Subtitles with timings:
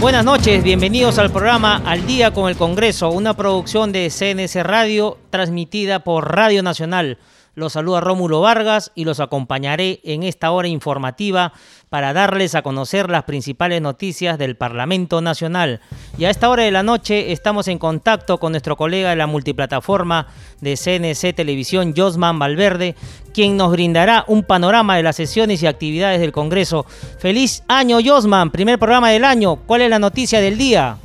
[0.00, 5.18] Buenas noches, bienvenidos al programa Al Día con el Congreso, una producción de CNS Radio
[5.28, 7.18] transmitida por Radio Nacional.
[7.54, 11.52] Los saluda Rómulo Vargas y los acompañaré en esta hora informativa
[11.88, 15.80] para darles a conocer las principales noticias del Parlamento Nacional.
[16.16, 19.26] Y a esta hora de la noche estamos en contacto con nuestro colega de la
[19.26, 20.28] multiplataforma
[20.60, 22.94] de CNC Televisión, Josman Valverde,
[23.34, 26.86] quien nos brindará un panorama de las sesiones y actividades del Congreso.
[27.18, 29.56] Feliz año, Josman, primer programa del año.
[29.56, 30.98] ¿Cuál es la noticia del día?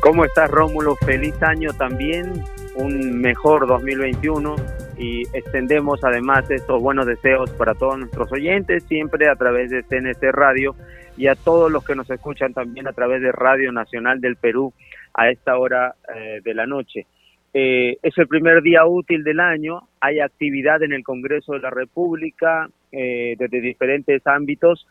[0.00, 0.94] ¿Cómo estás, Rómulo?
[0.94, 2.44] Feliz año también
[2.78, 4.56] un mejor 2021
[4.98, 10.32] y extendemos además estos buenos deseos para todos nuestros oyentes, siempre a través de CNC
[10.32, 10.74] Radio
[11.16, 14.72] y a todos los que nos escuchan también a través de Radio Nacional del Perú
[15.14, 17.06] a esta hora eh, de la noche.
[17.52, 21.70] Eh, es el primer día útil del año, hay actividad en el Congreso de la
[21.70, 24.86] República eh, desde diferentes ámbitos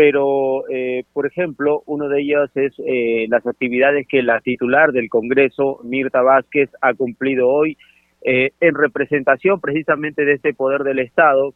[0.00, 5.10] pero eh, por ejemplo, uno de ellos es eh, las actividades que la titular del
[5.10, 7.76] Congreso, Mirta Vázquez, ha cumplido hoy
[8.22, 11.52] eh, en representación precisamente de este poder del Estado.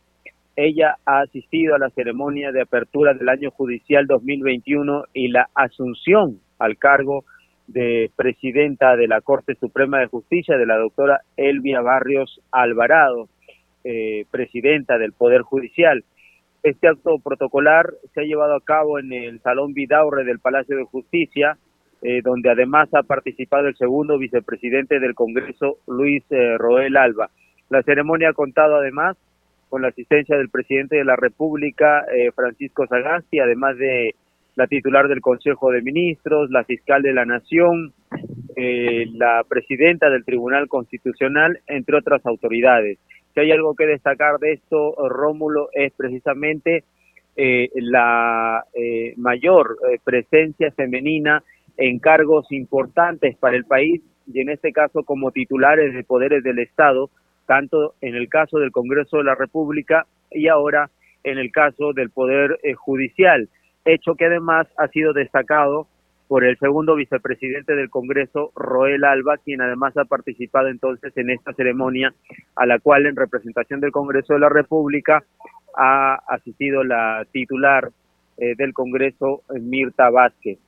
[0.57, 6.39] Ella ha asistido a la ceremonia de apertura del año judicial 2021 y la asunción
[6.59, 7.25] al cargo
[7.67, 13.31] de presidenta de la Corte Suprema de Justicia de la doctora Elvia Barrios Alvarado,
[14.31, 16.05] presidenta del Poder Judicial.
[16.65, 20.85] Este acto protocolar se ha llevado a cabo en el Salón Vidaurre del Palacio de
[20.85, 21.59] Justicia,
[22.01, 27.29] eh, donde además ha participado el segundo vicepresidente del Congreso, Luis eh, Roel Alba.
[27.69, 29.19] La ceremonia ha contado además
[29.69, 34.15] con la asistencia del presidente de la República, eh, Francisco Sagasti, además de
[34.57, 37.93] la titular del Consejo de Ministros, la fiscal de la Nación,
[38.57, 42.99] la presidenta del Tribunal Constitucional, entre otras autoridades.
[43.35, 46.85] Si hay algo que destacar de esto, Rómulo, es precisamente
[47.37, 51.43] eh, la eh, mayor eh, presencia femenina
[51.77, 54.01] en cargos importantes para el país
[54.33, 57.11] y en este caso como titulares de poderes del Estado,
[57.47, 60.91] tanto en el caso del Congreso de la República y ahora
[61.25, 63.49] en el caso del Poder Judicial,
[63.85, 65.89] hecho que además ha sido destacado
[66.29, 71.53] por el segundo vicepresidente del Congreso, Roel Alba, quien además ha participado entonces en esta
[71.53, 72.15] ceremonia,
[72.57, 75.23] a la cual en representación del Congreso de la República
[75.77, 77.91] ha asistido la titular
[78.39, 80.59] eh, del Congreso, Mirta Vázquez.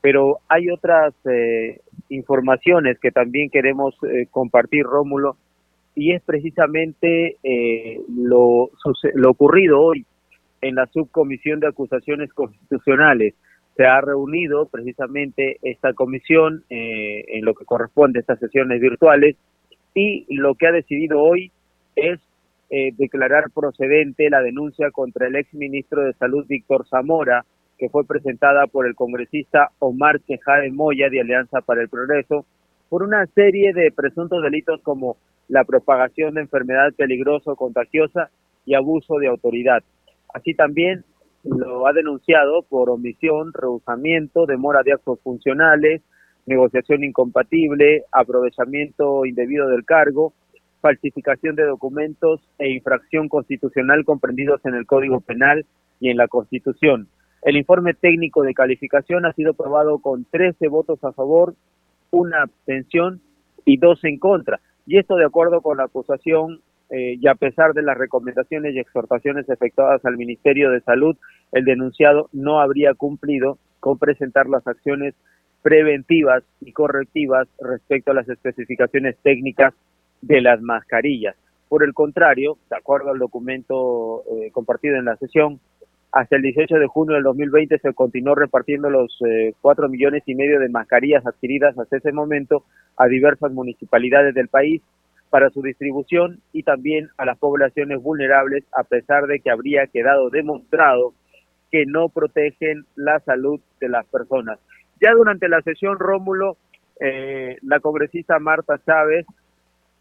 [0.00, 5.36] Pero hay otras eh, informaciones que también queremos eh, compartir, Rómulo,
[5.94, 7.36] y es precisamente
[8.18, 8.68] lo,
[9.14, 10.04] lo ocurrido hoy
[10.60, 13.34] en la subcomisión de acusaciones constitucionales
[13.76, 19.36] se ha reunido precisamente esta comisión eh, en lo que corresponde a estas sesiones virtuales
[19.94, 21.52] y lo que ha decidido hoy
[21.94, 22.20] es
[22.70, 27.44] eh, declarar procedente la denuncia contra el exministro de Salud Víctor Zamora,
[27.78, 32.46] que fue presentada por el congresista Omar Chejade Moya de Alianza para el Progreso,
[32.88, 35.16] por una serie de presuntos delitos como
[35.48, 38.30] la propagación de enfermedad peligrosa o contagiosa
[38.64, 39.82] y abuso de autoridad.
[40.32, 41.04] Así también
[41.48, 46.02] lo ha denunciado por omisión, rehusamiento, demora de actos funcionales,
[46.46, 50.32] negociación incompatible, aprovechamiento indebido del cargo,
[50.80, 55.66] falsificación de documentos e infracción constitucional comprendidos en el Código Penal
[56.00, 57.08] y en la Constitución.
[57.42, 61.54] El informe técnico de calificación ha sido aprobado con 13 votos a favor,
[62.10, 63.20] una abstención
[63.64, 64.60] y dos en contra.
[64.86, 66.60] Y esto de acuerdo con la acusación
[66.90, 71.16] eh, y a pesar de las recomendaciones y exhortaciones efectuadas al Ministerio de Salud,
[71.52, 75.14] el denunciado no habría cumplido con presentar las acciones
[75.62, 79.74] preventivas y correctivas respecto a las especificaciones técnicas
[80.22, 81.34] de las mascarillas.
[81.68, 85.58] Por el contrario, de acuerdo al documento eh, compartido en la sesión,
[86.12, 90.34] hasta el 18 de junio del 2020 se continuó repartiendo los eh, cuatro millones y
[90.34, 92.64] medio de mascarillas adquiridas hasta ese momento
[92.96, 94.80] a diversas municipalidades del país
[95.36, 100.30] para su distribución y también a las poblaciones vulnerables, a pesar de que habría quedado
[100.30, 101.12] demostrado
[101.70, 104.58] que no protegen la salud de las personas.
[104.98, 106.56] Ya durante la sesión, Rómulo,
[107.00, 109.26] eh, la congresista Marta Chávez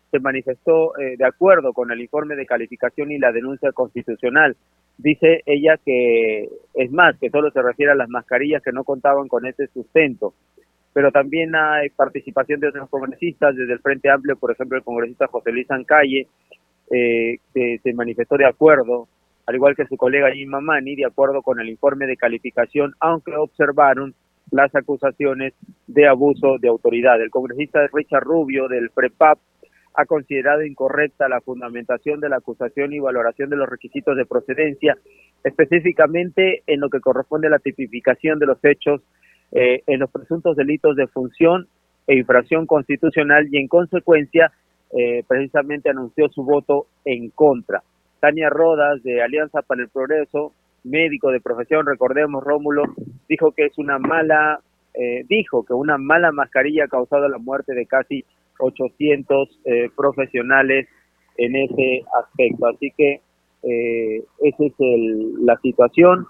[0.09, 4.55] se manifestó eh, de acuerdo con el informe de calificación y la denuncia constitucional.
[4.97, 9.27] Dice ella que es más, que solo se refiere a las mascarillas que no contaban
[9.27, 10.33] con ese sustento.
[10.95, 15.27] Pero también hay participación de otros congresistas, desde el Frente Amplio, por ejemplo, el congresista
[15.27, 16.25] José Luis Ancalle,
[16.89, 19.09] eh, que se manifestó de acuerdo,
[19.45, 23.35] al igual que su colega Jim Mamani, de acuerdo con el informe de calificación, aunque
[23.35, 24.15] observaron
[24.51, 25.53] las acusaciones
[25.85, 27.21] de abuso de autoridad.
[27.21, 29.37] El congresista Richard Rubio del PREPAP
[29.95, 34.95] ha considerado incorrecta la fundamentación de la acusación y valoración de los requisitos de procedencia,
[35.43, 39.01] específicamente en lo que corresponde a la tipificación de los hechos
[39.51, 41.67] eh, en los presuntos delitos de función
[42.07, 44.51] e infracción constitucional y en consecuencia
[44.91, 47.83] eh, precisamente anunció su voto en contra.
[48.19, 50.53] Tania Rodas de Alianza para el Progreso,
[50.83, 52.83] médico de profesión, recordemos Rómulo,
[53.27, 54.59] dijo que es una mala,
[54.93, 58.23] eh, dijo que una mala mascarilla ha causado la muerte de casi
[58.59, 60.87] 800 eh, profesionales
[61.37, 62.67] en ese aspecto.
[62.67, 63.21] Así que
[63.63, 66.27] eh, esa es el, la situación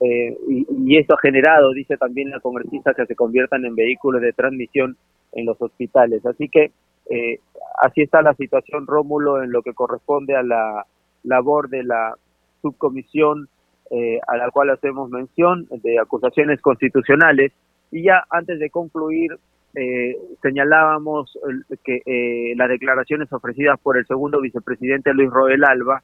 [0.00, 4.22] eh, y, y, esto ha generado, dice también la congresista, que se conviertan en vehículos
[4.22, 4.96] de transmisión
[5.32, 6.24] en los hospitales.
[6.24, 6.70] Así que
[7.10, 7.40] eh,
[7.80, 10.86] así está la situación, Rómulo, en lo que corresponde a la
[11.24, 12.14] labor de la
[12.62, 13.48] subcomisión
[13.90, 17.52] eh, a la cual hacemos mención de acusaciones constitucionales.
[17.90, 19.38] Y ya antes de concluir,
[19.74, 21.38] eh, señalábamos
[21.84, 26.02] que eh, las declaraciones ofrecidas por el segundo vicepresidente Luis Roel Alba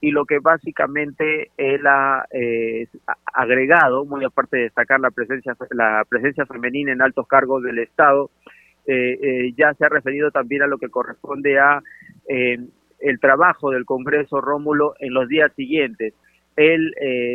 [0.00, 2.86] y lo que básicamente él ha eh,
[3.32, 8.30] agregado, muy aparte de destacar la presencia la presencia femenina en altos cargos del Estado,
[8.86, 11.82] eh, eh, ya se ha referido también a lo que corresponde a
[12.26, 16.14] el trabajo del Congreso Rómulo en los días siguientes.
[16.56, 16.92] Él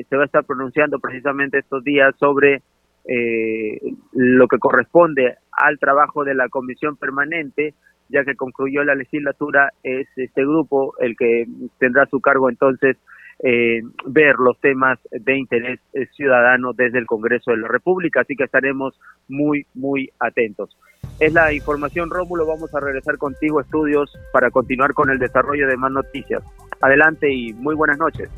[0.10, 2.62] se va a estar pronunciando precisamente estos días sobre
[3.06, 3.82] eh,
[4.14, 7.74] lo que corresponde al trabajo de la comisión permanente,
[8.14, 11.46] ya que concluyó la legislatura, es este grupo el que
[11.80, 12.96] tendrá su cargo entonces
[13.40, 15.80] eh, ver los temas de interés
[16.16, 20.78] ciudadano desde el Congreso de la República, así que estaremos muy, muy atentos.
[21.20, 25.76] Es la información, Rómulo, vamos a regresar contigo estudios para continuar con el desarrollo de
[25.76, 26.44] más noticias.
[26.82, 28.30] Adelante y muy buenas noches.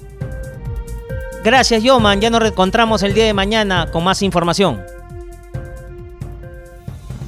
[1.43, 2.21] Gracias, Yoman.
[2.21, 4.81] Ya nos reencontramos el día de mañana con más información.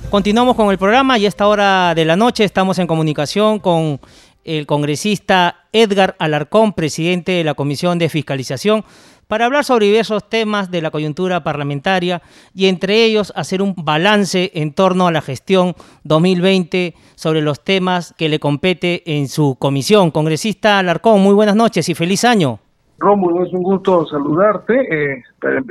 [0.09, 3.99] Continuamos con el programa y a esta hora de la noche estamos en comunicación con
[4.45, 8.85] el congresista Edgar Alarcón, presidente de la Comisión de Fiscalización,
[9.27, 12.21] para hablar sobre diversos temas de la coyuntura parlamentaria
[12.55, 15.75] y entre ellos hacer un balance en torno a la gestión
[16.05, 20.11] 2020 sobre los temas que le compete en su comisión.
[20.11, 22.61] Congresista Alarcón, muy buenas noches y feliz año.
[22.99, 25.23] Rómulo, es un gusto saludarte, eh,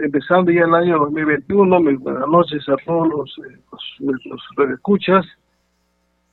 [0.03, 3.59] empezando ya el año 2021, muy buenas noches a todos los, eh,
[4.01, 4.25] los,
[4.57, 5.27] los escuchas.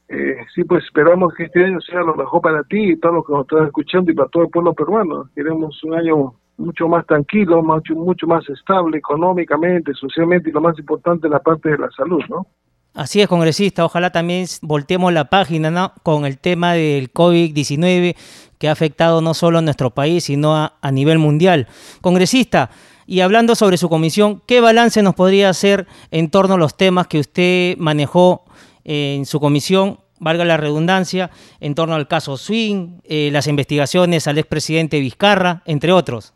[0.09, 3.25] Eh, sí, pues esperamos que este año sea lo mejor para ti y todos los
[3.25, 5.29] que nos están escuchando y para todo el pueblo peruano.
[5.33, 10.77] Queremos un año mucho más tranquilo, mucho, mucho más estable económicamente, socialmente y lo más
[10.77, 12.45] importante, la parte de la salud, ¿no?
[12.93, 13.83] Así es, congresista.
[13.85, 15.93] Ojalá también volteemos la página ¿no?
[16.03, 18.15] con el tema del COVID-19
[18.63, 21.67] que ha afectado no solo a nuestro país, sino a, nivel mundial.
[21.99, 22.69] Congresista,
[23.05, 27.07] y hablando sobre su comisión, ¿qué balance nos podría hacer en torno a los temas
[27.07, 28.45] que usted manejó
[28.85, 31.29] en su comisión, valga la redundancia,
[31.59, 36.33] en torno al caso Swing, eh, las investigaciones al expresidente Vizcarra, entre otros?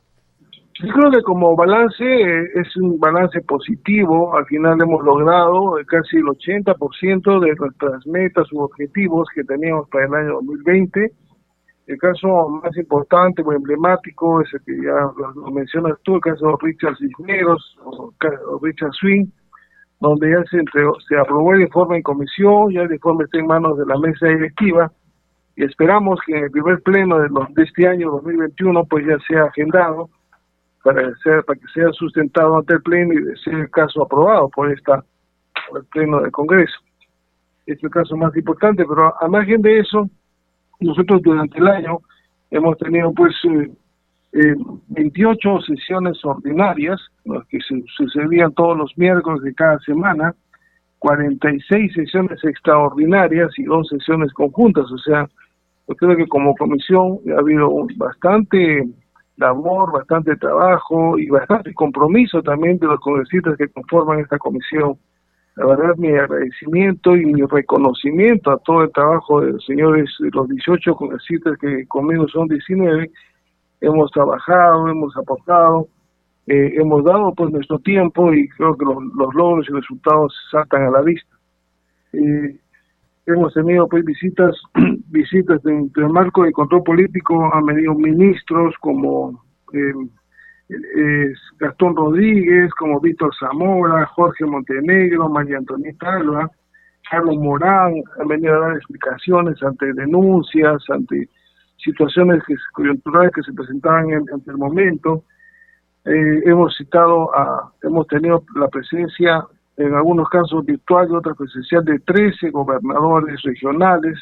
[0.83, 6.17] Yo creo que como balance eh, es un balance positivo, al final hemos logrado casi
[6.17, 11.13] el 80% de nuestras metas u objetivos que teníamos para el año 2020.
[11.87, 16.57] El caso más importante o emblemático es el que ya lo mencionas tú, el caso
[16.61, 18.13] Richard Cisneros o
[18.61, 19.25] Richard Swing,
[20.01, 23.47] donde ya se, entregó, se aprobó el informe en comisión, ya el informe está en
[23.47, 24.91] manos de la mesa directiva
[25.55, 29.17] y esperamos que en el primer pleno de, los, de este año 2021 pues ya
[29.25, 30.09] sea agendado
[30.83, 31.01] para,
[31.45, 35.03] para que sea sustentado ante el Pleno y de ser el caso aprobado por, esta,
[35.69, 36.77] por el Pleno del Congreso.
[37.65, 40.09] Es el caso más importante, pero a margen de eso,
[40.79, 41.99] nosotros durante el año
[42.51, 43.71] hemos tenido pues eh,
[44.33, 44.55] eh,
[44.89, 50.33] 28 sesiones ordinarias, las que se sucedían todos los miércoles de cada semana,
[50.99, 55.27] 46 sesiones extraordinarias y dos sesiones conjuntas, o sea,
[55.87, 58.85] yo creo que como comisión ha habido bastante
[59.37, 64.97] labor, bastante trabajo y bastante compromiso también de los congresistas que conforman esta comisión.
[65.57, 70.47] La verdad, mi agradecimiento y mi reconocimiento a todo el trabajo de los señores, los
[70.47, 73.09] 18 congresistas que conmigo son 19,
[73.81, 75.87] hemos trabajado, hemos aportado,
[76.45, 80.83] eh, hemos dado pues nuestro tiempo y creo que los, los logros y resultados saltan
[80.83, 81.35] a la vista.
[82.13, 82.55] Eh,
[83.25, 84.55] hemos tenido pues visitas
[85.09, 89.43] visitas de, de marco de control político han venido ministros como
[91.59, 96.51] Gastón Rodríguez, como Víctor Zamora, Jorge Montenegro, María Antonieta Alba,
[97.09, 101.29] Carlos Morán, han venido a dar explicaciones ante denuncias, ante
[101.77, 102.43] situaciones
[102.73, 105.23] coyunturales que se presentaban en, el momento.
[106.05, 109.45] Eh, hemos citado, a, hemos tenido la presencia,
[109.77, 114.17] en algunos casos virtual y otras presencial, de 13 gobernadores regionales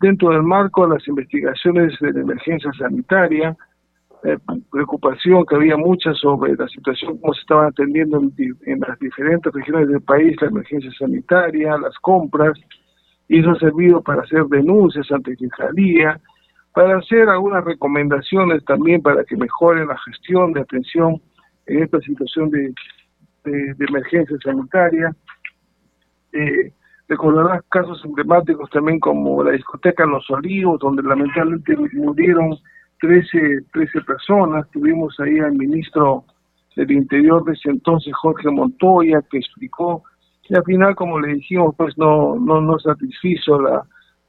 [0.00, 3.56] dentro del marco de las investigaciones de la emergencia sanitaria,
[4.22, 4.36] eh,
[4.70, 9.88] preocupación que había mucha sobre la situación, cómo se estaba atendiendo en, las diferentes regiones
[9.88, 12.58] del país, la emergencia sanitaria, las compras,
[13.28, 16.20] y eso ha servido para hacer denuncias ante Fiscalía,
[16.74, 21.20] para hacer algunas recomendaciones también para que mejoren la gestión de atención
[21.66, 22.74] en esta situación de,
[23.44, 25.14] de, emergencia sanitaria.
[26.32, 26.72] Eh,
[27.08, 32.56] recordarás casos emblemáticos también como la discoteca Los Olivos, donde lamentablemente murieron
[33.00, 34.70] 13, 13 personas.
[34.70, 36.24] Tuvimos ahí al ministro
[36.76, 40.04] del Interior de ese entonces, Jorge Montoya, que explicó.
[40.48, 43.82] Y al final, como le dijimos, pues no, no, no satisfizo la,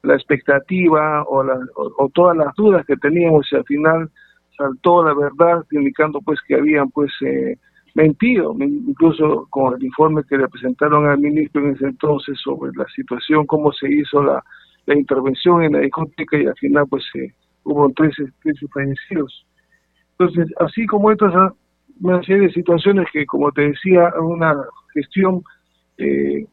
[0.03, 3.47] la expectativa o, la, o, todas las dudas que teníamos.
[3.51, 4.09] Y al final
[4.57, 7.57] saltó la verdad indicando pues que habían pues eh,
[7.95, 12.85] mentido, incluso con el informe que le presentaron al ministro en ese entonces sobre la
[12.95, 14.43] situación, cómo se hizo la,
[14.85, 19.45] la intervención en la discoteca y al final pues eh, hubo 13, 13 fallecidos.
[20.17, 21.33] Entonces, así como estas,
[22.01, 24.55] una serie de situaciones que, como te decía, una
[24.93, 25.43] gestión
[25.97, 26.45] eh,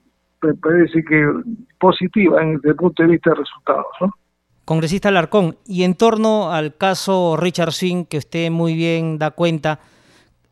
[0.43, 1.27] me parece que
[1.79, 3.87] positiva desde el punto de vista de resultados.
[4.01, 4.13] ¿no?
[4.65, 9.81] Congresista Larcón, y en torno al caso Richard Singh, que usted muy bien da cuenta,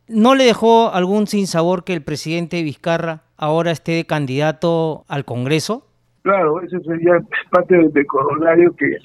[0.09, 5.87] ¿no le dejó algún sinsabor que el presidente Vizcarra ahora esté candidato al Congreso?
[6.23, 7.13] Claro, ese sería
[7.51, 8.97] parte del corolario que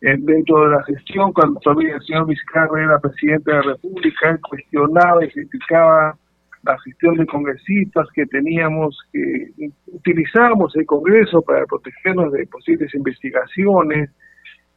[0.00, 5.24] dentro de la gestión, cuando todavía el señor Vizcarra era presidente de la República, cuestionaba
[5.24, 6.16] y criticaba
[6.62, 9.50] la gestión de congresistas que teníamos, que
[9.86, 14.10] utilizábamos el Congreso para protegernos de posibles investigaciones.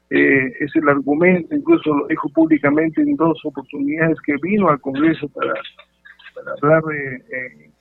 [0.10, 5.30] Eh, es el argumento, incluso lo dijo públicamente en dos oportunidades que vino al Congreso
[5.30, 5.54] para,
[6.36, 7.72] para hablar de eh,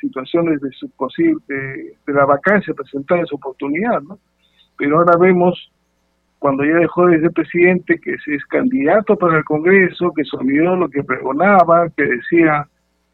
[0.00, 4.18] situaciones de su posible, de, la vacancia presentada en su oportunidad, ¿no?
[4.78, 5.70] Pero ahora vemos
[6.40, 10.74] cuando ya dejó de ser presidente, que es candidato para el Congreso, que se olvidó
[10.74, 12.66] lo que pregonaba, que decía,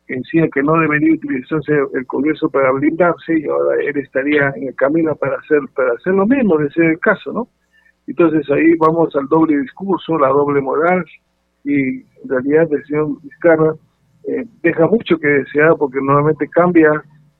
[0.06, 4.68] que decía que no debería utilizarse el Congreso para blindarse y ahora él estaría en
[4.68, 7.48] el camino para hacer para hacer lo mismo, de ser el caso, ¿no?
[8.06, 11.04] Entonces ahí vamos al doble discurso, la doble moral
[11.64, 13.74] y en realidad el señor Vizcarra
[14.28, 16.90] eh, deja mucho que desear porque normalmente cambia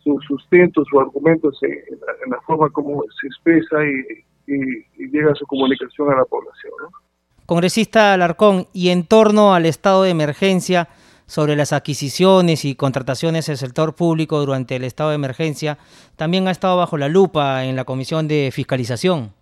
[0.02, 6.12] su sustento, su argumento en la forma como se expresa y y, llega su comunicación
[6.12, 6.72] a la población.
[7.46, 10.88] Congresista Alarcón, y en torno al estado de emergencia
[11.26, 15.78] sobre las adquisiciones y contrataciones del sector público durante el estado de emergencia,
[16.16, 19.32] también ha estado bajo la lupa en la Comisión de Fiscalización.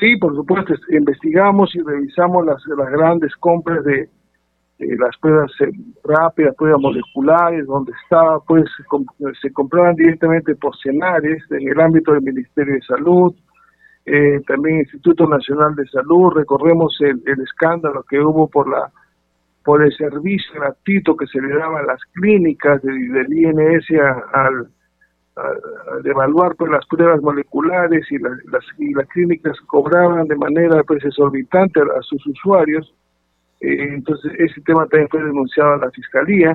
[0.00, 4.08] Sí, por supuesto, investigamos y revisamos las, las grandes compras de,
[4.78, 5.70] las pruebas eh,
[6.02, 8.64] rápidas, pruebas moleculares, donde estaba, pues
[9.40, 13.34] se compraban directamente por cenares en el ámbito del Ministerio de Salud,
[14.06, 18.90] eh, también Instituto Nacional de Salud, recorremos el, escándalo que hubo por la
[19.64, 23.86] por el servicio gratuito que se le daba a las clínicas del INS
[24.34, 24.68] al,
[26.04, 28.38] evaluar pues, las pruebas moleculares y, las,
[28.76, 32.94] y las clínicas cobraban de manera pues exorbitante a, sus usuarios.
[33.62, 36.54] Eh, entonces ese tema también fue denunciado a la Fiscalía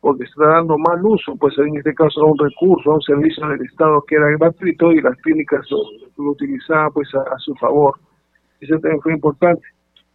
[0.00, 3.46] porque está dando mal uso, pues en este caso a un recurso, a un servicio
[3.48, 7.94] del Estado que era gratuito y las clínicas lo, utilizaban pues a, su favor.
[8.60, 9.62] Eso también fue importante.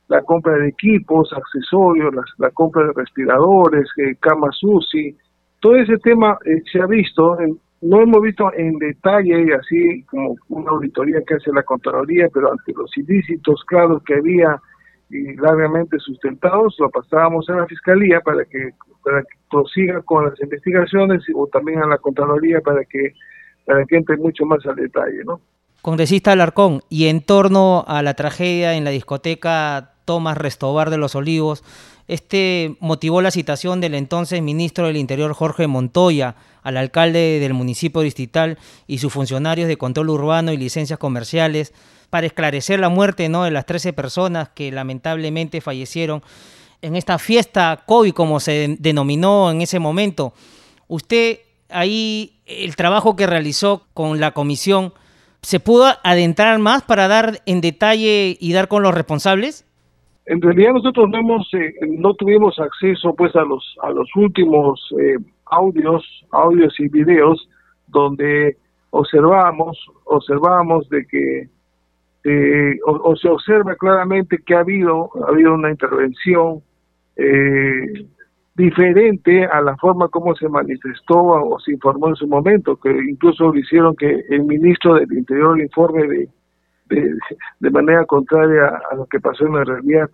[0.08, 5.16] La compra de equipos, accesorios, la compra de respiradores, eh, camas UCI,
[5.60, 7.38] todo ese tema eh, se ha visto,
[7.82, 12.72] no hemos visto en detalle, así como una auditoría que hace la Contraloría, pero ante
[12.74, 14.60] los ilícitos claros que había
[15.10, 18.72] y largamente sustentados, lo pasábamos a la Fiscalía para que,
[19.04, 23.14] para que prosiga con las investigaciones o también a la Contraloría para que,
[23.66, 25.24] para que entre mucho más al detalle.
[25.26, 25.40] ¿no?
[25.82, 31.16] Congresista Alarcón, y en torno a la tragedia en la discoteca Tomás Restobar de los
[31.16, 31.64] Olivos,
[32.08, 38.02] este motivó la citación del entonces ministro del Interior Jorge Montoya al alcalde del municipio
[38.02, 38.58] distrital
[38.88, 41.74] y sus funcionarios de control urbano y licencias comerciales
[42.10, 43.44] para esclarecer la muerte ¿no?
[43.44, 46.22] de las 13 personas que lamentablemente fallecieron
[46.82, 50.34] en esta fiesta COVID, como se denominó en ese momento.
[50.88, 51.40] Usted
[51.70, 54.94] ahí, el trabajo que realizó con la comisión,
[55.42, 59.66] ¿se pudo adentrar más para dar en detalle y dar con los responsables?
[60.26, 64.82] en realidad nosotros no hemos, eh, no tuvimos acceso pues a los a los últimos
[65.00, 67.48] eh, audios, audios y videos
[67.88, 68.58] donde
[68.90, 71.50] observamos observamos de que
[72.26, 76.62] eh, o, se observa claramente que ha habido ha habido una intervención
[78.56, 83.54] diferente a la forma como se manifestó o se informó en su momento, que incluso
[83.54, 86.30] hicieron que el ministro del Interior informe de,
[87.60, 90.10] de, manera contraria a lo que pasó en la realidad.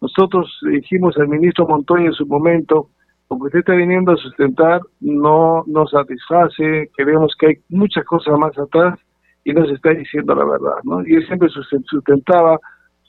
[0.00, 2.88] Nosotros dijimos al ministro Montoya en su momento,
[3.30, 8.38] lo que usted está viniendo a sustentar no nos satisface, creemos que hay muchas cosas
[8.38, 8.98] más atrás
[9.48, 11.06] y no se está diciendo la verdad, ¿no?
[11.06, 12.58] Y él siempre sustentaba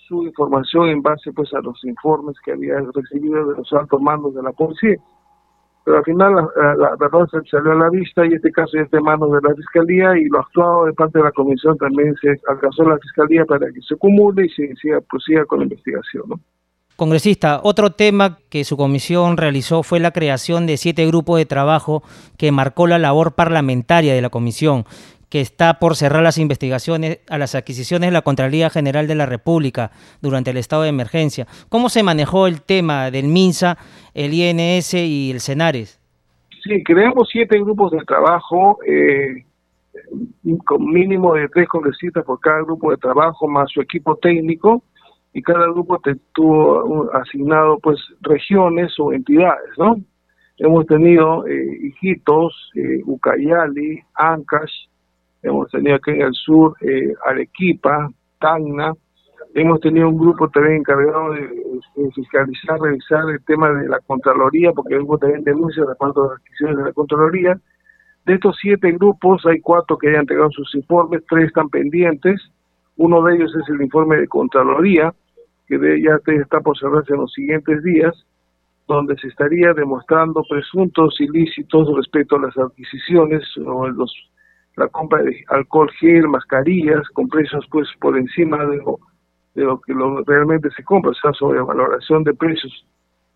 [0.08, 4.34] su información en base pues a los informes que había recibido de los altos mandos
[4.34, 4.96] de la policía
[5.90, 8.98] pero al final la, verdad se salió a la vista y este caso ya está
[8.98, 12.30] en manos de la Fiscalía y lo actuado de parte de la Comisión también se
[12.48, 16.26] alcanzó la Fiscalía para que se acumule y se siga, prosiga con la investigación.
[16.96, 22.04] Congresista, otro tema que su comisión realizó fue la creación de siete grupos de trabajo
[22.38, 24.84] que marcó la labor parlamentaria de la comisión
[25.30, 29.26] que está por cerrar las investigaciones a las adquisiciones de la Contraloría General de la
[29.26, 31.46] República durante el estado de emergencia.
[31.70, 33.78] ¿Cómo se manejó el tema del MINSA,
[34.14, 36.00] el INS y el CENARES?
[36.64, 39.46] Sí, creamos siete grupos de trabajo, eh,
[40.66, 44.84] con mínimo de tres congresistas por cada grupo de trabajo, más su equipo técnico,
[45.34, 46.00] y cada grupo
[46.34, 49.96] tuvo asignado pues regiones o entidades, ¿no?
[50.58, 54.89] Hemos tenido eh, Hijitos, eh, Ucayali, Ancash,
[55.42, 58.94] hemos tenido aquí en el sur eh, Arequipa, Tacna,
[59.54, 61.50] hemos tenido un grupo también encargado de,
[62.14, 66.78] fiscalizar, revisar el tema de la Contraloría, porque hubo también denuncias de a las adquisiciones
[66.78, 67.60] de la Contraloría.
[68.26, 72.42] De estos siete grupos hay cuatro que ya entregado sus informes, tres están pendientes,
[72.98, 75.14] uno de ellos es el informe de Contraloría,
[75.68, 78.14] que ya está por cerrarse en los siguientes días,
[78.88, 84.12] donde se estaría demostrando presuntos ilícitos respecto a las adquisiciones o los
[84.76, 89.00] la compra de alcohol gel, mascarillas, con precios pues por encima de lo,
[89.56, 89.94] de lo que
[90.26, 92.86] realmente se compra, o sea, sobre valoración de precios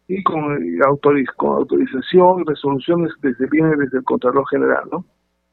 [0.08, 5.06] y con, autorización y resoluciones desde viene desde el Contralor General, ¿no?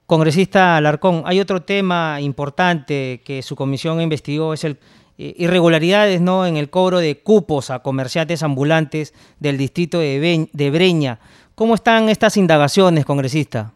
[0.06, 4.78] Congresista Alarcón, hay otro tema importante que su comisión investigó, es el
[5.22, 6.46] eh, irregularidades ¿no?
[6.46, 11.20] en el cobro de cupos a comerciantes ambulantes del distrito de, de Breña.
[11.54, 13.74] ¿Cómo están estas indagaciones, congresista?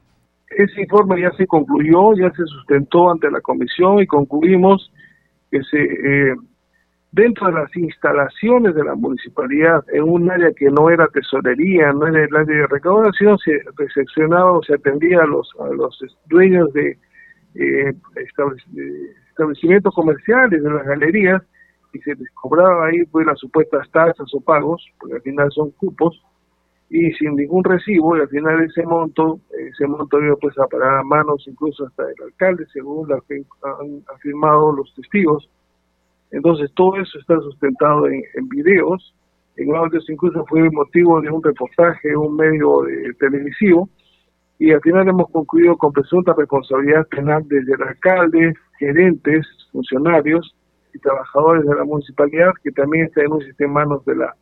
[0.57, 4.93] Ese informe ya se concluyó, ya se sustentó ante la comisión y concluimos
[5.51, 6.35] que se eh,
[7.15, 12.09] dentro de las instalaciones de la municipalidad, en un área que no era tesorería, no
[12.09, 16.73] era el área de recaudación, se recepcionaba o se atendía a los, a los dueños
[16.73, 16.99] de
[17.55, 17.95] eh,
[19.31, 21.41] establecimientos comerciales, de las galerías,
[21.93, 25.71] y se les cobraba ahí pues las supuestas tasas o pagos, porque al final son
[25.71, 26.21] cupos,
[26.97, 31.01] y sin ningún recibo y al final ese monto ese monto iba pues a parar
[31.01, 35.51] a manos incluso hasta el alcalde según lo que han afirmado los testigos.
[36.31, 39.13] Entonces todo eso está sustentado en, videos.
[39.57, 43.89] En audios incluso fue motivo de un reportaje un medio de, televisivo.
[44.61, 50.55] Y al final hemos concluido con presunta responsabilidad penal desde el alcalde gerentes funcionarios
[50.93, 54.33] y trabajadores de la municipalidad que también está denuncia está en manos de la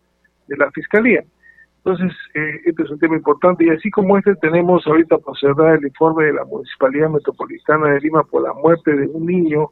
[0.49, 1.25] de la fiscalía
[1.85, 5.79] entonces, eh, este es un tema importante y así como este tenemos ahorita por cerrar
[5.79, 9.71] el informe de la Municipalidad Metropolitana de Lima por la muerte de un niño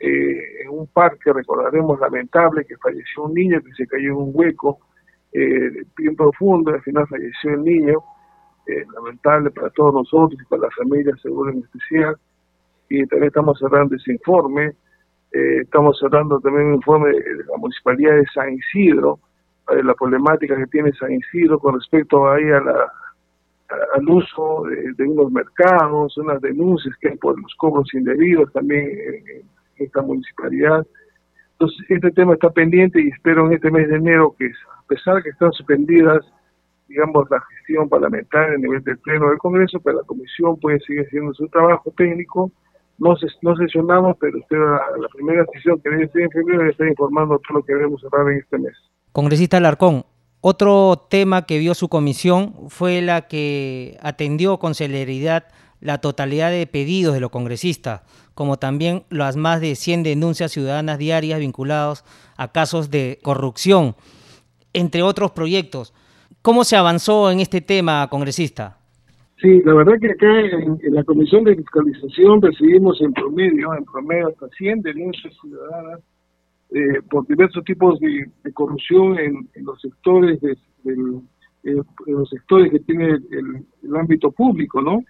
[0.00, 4.30] eh, en un parque, recordaremos lamentable que falleció un niño que se cayó en un
[4.34, 4.80] hueco
[5.32, 7.98] eh, bien profundo al final falleció el niño,
[8.66, 12.16] eh, lamentable para todos nosotros y para la familia seguro en especial.
[12.88, 14.72] Y también estamos cerrando ese informe,
[15.30, 19.24] estamos cerrando también un informe de la Municipalidad de San Isidro, eh,
[19.82, 22.92] la problemática que tiene San Isidro con respecto ahí a la,
[23.94, 24.64] al uso
[24.96, 30.86] de, unos mercados, unas denuncias que hay por los cobros indebidos también en, esta municipalidad.
[31.52, 35.22] Entonces, este tema está pendiente y espero en este mes de enero que, a pesar
[35.22, 36.24] que están suspendidas,
[36.88, 40.80] digamos, la gestión parlamentaria a nivel del Pleno del Congreso, pero pues la Comisión puede
[40.80, 42.50] seguir haciendo su trabajo técnico.
[42.98, 46.88] No, no sesionamos, pero espero la, la primera sesión que debe ser en febrero estar
[46.88, 48.74] informando todo lo que debemos cerrar en este mes.
[49.16, 50.04] Congresista Alarcón,
[50.42, 55.44] otro tema que vio su comisión fue la que atendió con celeridad
[55.80, 58.02] la totalidad de pedidos de los congresistas,
[58.34, 62.04] como también las más de 100 denuncias ciudadanas diarias vinculadas
[62.36, 63.94] a casos de corrupción,
[64.74, 65.94] entre otros proyectos.
[66.42, 68.76] ¿Cómo se avanzó en este tema, congresista?
[69.40, 74.28] Sí, la verdad que acá en, la Comisión de Fiscalización recibimos en promedio, en promedio
[74.28, 76.00] hasta 100 denuncias ciudadanas
[76.70, 81.20] eh, por diversos tipos de, corrupción en, los sectores de, del,
[81.64, 85.02] en los sectores que tiene el, ámbito público, ¿no?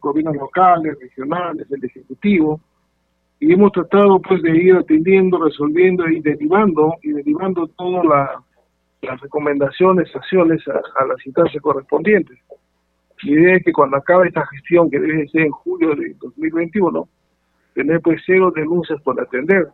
[0.00, 2.60] gobiernos locales, regionales, el ejecutivo,
[3.40, 8.04] y hemos tratado pues de ir atendiendo, resolviendo y derivando y derivando todas
[9.02, 12.38] las recomendaciones, acciones a, las instancias correspondientes.
[13.22, 17.08] La idea es que cuando acabe esta gestión, que debe ser en julio de 2021,
[17.74, 19.68] tener pues cero denuncias por atender.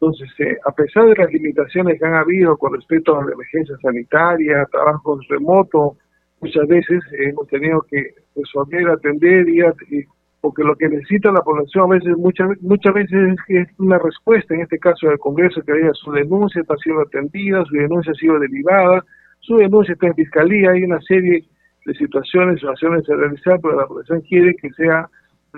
[0.00, 3.76] Entonces, eh, a pesar de las limitaciones que han habido con respecto a la emergencia
[3.82, 5.96] sanitaria, trabajos remotos,
[6.40, 10.04] muchas veces hemos tenido que resolver, atender y,
[10.40, 14.60] porque lo que necesita la población a veces, muchas, muchas veces es una respuesta, en
[14.60, 18.38] este caso del Congreso, que diga su denuncia está siendo atendida, su denuncia ha sido
[18.38, 19.04] derivada,
[19.40, 21.44] su denuncia está en fiscalía, hay una serie
[21.84, 25.08] de situaciones, situaciones a realizar, pero la población quiere que sea,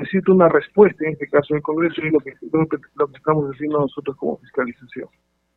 [0.00, 3.16] necesita una respuesta, en este caso del Congreso, y lo que, lo que, lo que
[3.16, 5.08] estamos haciendo nosotros como fiscalización.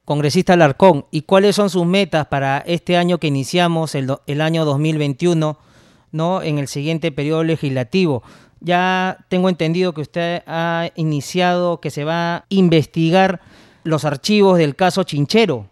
[0.05, 4.65] Congresista Larcón, ¿y cuáles son sus metas para este año que iniciamos, el, el año
[4.65, 5.57] 2021,
[6.11, 6.41] ¿no?
[6.41, 8.21] en el siguiente periodo legislativo?
[8.59, 13.41] Ya tengo entendido que usted ha iniciado que se va a investigar
[13.83, 15.67] los archivos del caso Chinchero.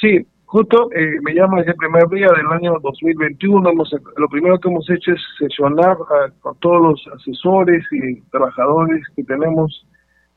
[0.00, 3.72] Sí, justo eh, me llama ese primer día del año 2021.
[4.18, 9.86] lo primero que hemos hecho es sesionar a, todos los asesores y trabajadores que tenemos,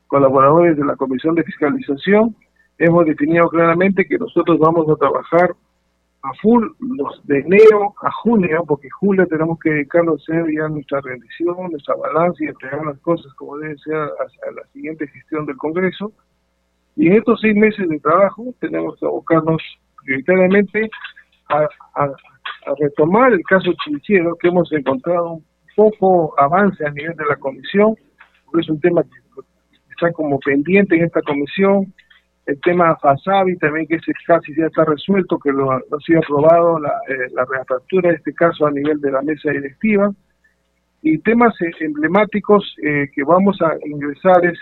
[0.06, 2.34] colaboradores de la Comisión de Fiscalización.
[2.78, 5.54] Hemos definido claramente que nosotros vamos a trabajar
[6.22, 10.66] a full los de enero a junio, porque julio tenemos que dedicarnos a hacer ya
[10.68, 15.44] nuestra rendición, nuestra balance y entregar las cosas como debe ser a, la siguiente gestión
[15.44, 16.10] del Congreso.
[16.96, 19.60] Y en estos seis meses de trabajo tenemos que abocarnos
[20.06, 20.88] prioritariamente
[21.50, 21.68] a,
[22.80, 25.44] retomar el caso Chinchero, que hemos encontrado un
[25.76, 27.94] poco avance a nivel de la comisión,
[28.44, 29.42] porque es un tema que
[29.90, 31.92] está como pendiente en esta comisión,
[32.46, 36.78] el tema Fasabi también que ese casi ya está resuelto, que lo, ha sido aprobado
[36.78, 40.10] la, eh, reapertura de este caso a nivel de la mesa directiva.
[41.02, 44.58] Y temas eh, emblemáticos eh, que vamos a ingresar es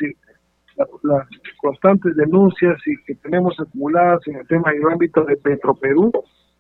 [0.77, 1.29] las
[1.61, 6.13] constantes denuncias y que tenemos acumuladas en el tema del ámbito de Petroperú,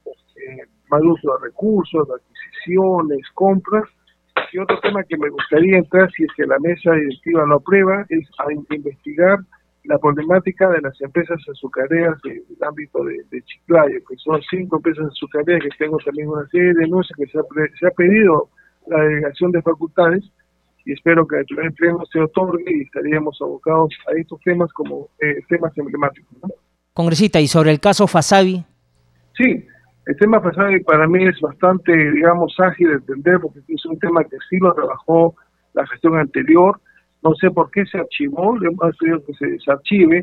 [0.06, 3.84] eh, mal uso de recursos, adquisiciones, compras.
[4.52, 8.04] Y otro tema que me gustaría entrar, si es que la mesa directiva lo aprueba,
[8.08, 9.38] es a investigar
[9.84, 15.62] la problemática de las empresas azucareras del ámbito de, Chiclayo, que son cinco empresas azucareras
[15.62, 18.48] que tengo también una serie de denuncias que se ha, pedido
[18.86, 20.24] la delegación de facultades
[20.84, 25.40] y espero que el pleno se otorgue y estaríamos abocados a estos temas como eh,
[25.48, 26.36] temas emblemáticos.
[26.92, 28.64] Congresista, ¿y sobre el caso Fasabi?
[29.36, 29.66] Sí,
[30.06, 34.22] el tema Fasabi para mí es bastante, digamos, ágil de entender porque es un tema
[34.24, 35.34] que sí lo trabajó
[35.72, 36.80] la gestión anterior,
[37.22, 40.18] no sé por qué se archivó, le hemos pedido que se desarchive,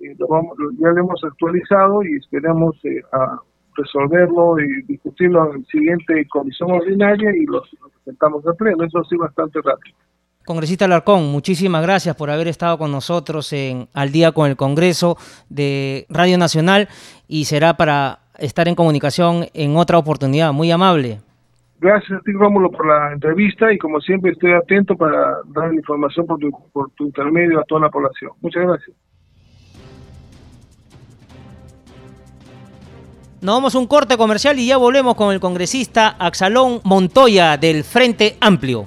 [0.00, 3.38] eh, ya lo hemos actualizado y esperamos eh, a
[3.76, 7.62] resolverlo y discutirlo en la siguiente comisión ordinaria y lo,
[7.94, 8.84] presentamos al pleno.
[8.84, 9.96] Eso sí bastante rápido.
[10.44, 15.16] Congresista Larcón, muchísimas gracias por haber estado con nosotros en Al día con el Congreso
[15.48, 16.88] de Radio Nacional
[17.26, 20.52] y será para estar en comunicación en otra oportunidad.
[20.52, 21.20] Muy amable.
[21.80, 26.26] Gracias a ti, Rómulo, por la entrevista y como siempre estoy atento para dar información
[26.26, 28.32] por tu, por tu intermedio a toda la población.
[28.40, 28.96] Muchas gracias.
[33.44, 38.38] Nos vamos un corte comercial y ya volvemos con el congresista Axalón Montoya del Frente
[38.40, 38.86] Amplio.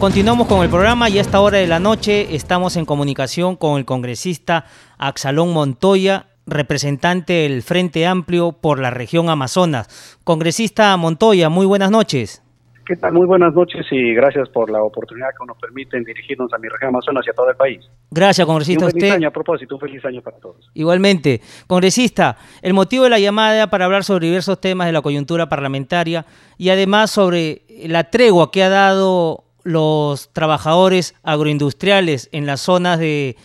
[0.00, 3.78] Continuamos con el programa y a esta hora de la noche estamos en comunicación con
[3.78, 4.64] el congresista
[4.98, 10.18] Axalón Montoya, representante del Frente Amplio por la región Amazonas.
[10.24, 12.42] Congresista Montoya, muy buenas noches.
[12.84, 13.12] ¿Qué tal?
[13.12, 16.88] Muy buenas noches y gracias por la oportunidad que nos permiten dirigirnos a mi región
[16.88, 17.80] Amazonas y a todo el país.
[18.10, 18.86] Gracias, congresista.
[18.86, 20.68] un feliz año a propósito, un feliz año para todos.
[20.74, 21.40] Igualmente.
[21.68, 26.26] Congresista, el motivo de la llamada para hablar sobre diversos temas de la coyuntura parlamentaria
[26.58, 33.36] y además sobre la tregua que ha dado los trabajadores agroindustriales en las zonas de,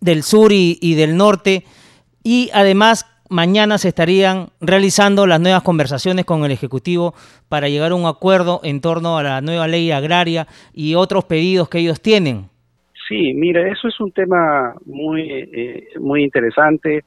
[0.00, 1.64] del sur y, del norte
[2.24, 7.14] y además mañana se estarían realizando las nuevas conversaciones con el Ejecutivo
[7.48, 11.68] para llegar a un acuerdo en torno a la nueva ley agraria y otros pedidos
[11.68, 12.46] que ellos tienen.
[13.08, 17.04] Sí, mire, eso es un tema muy, eh, muy interesante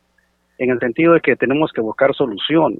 [0.59, 2.79] en el sentido de que tenemos que buscar soluciones.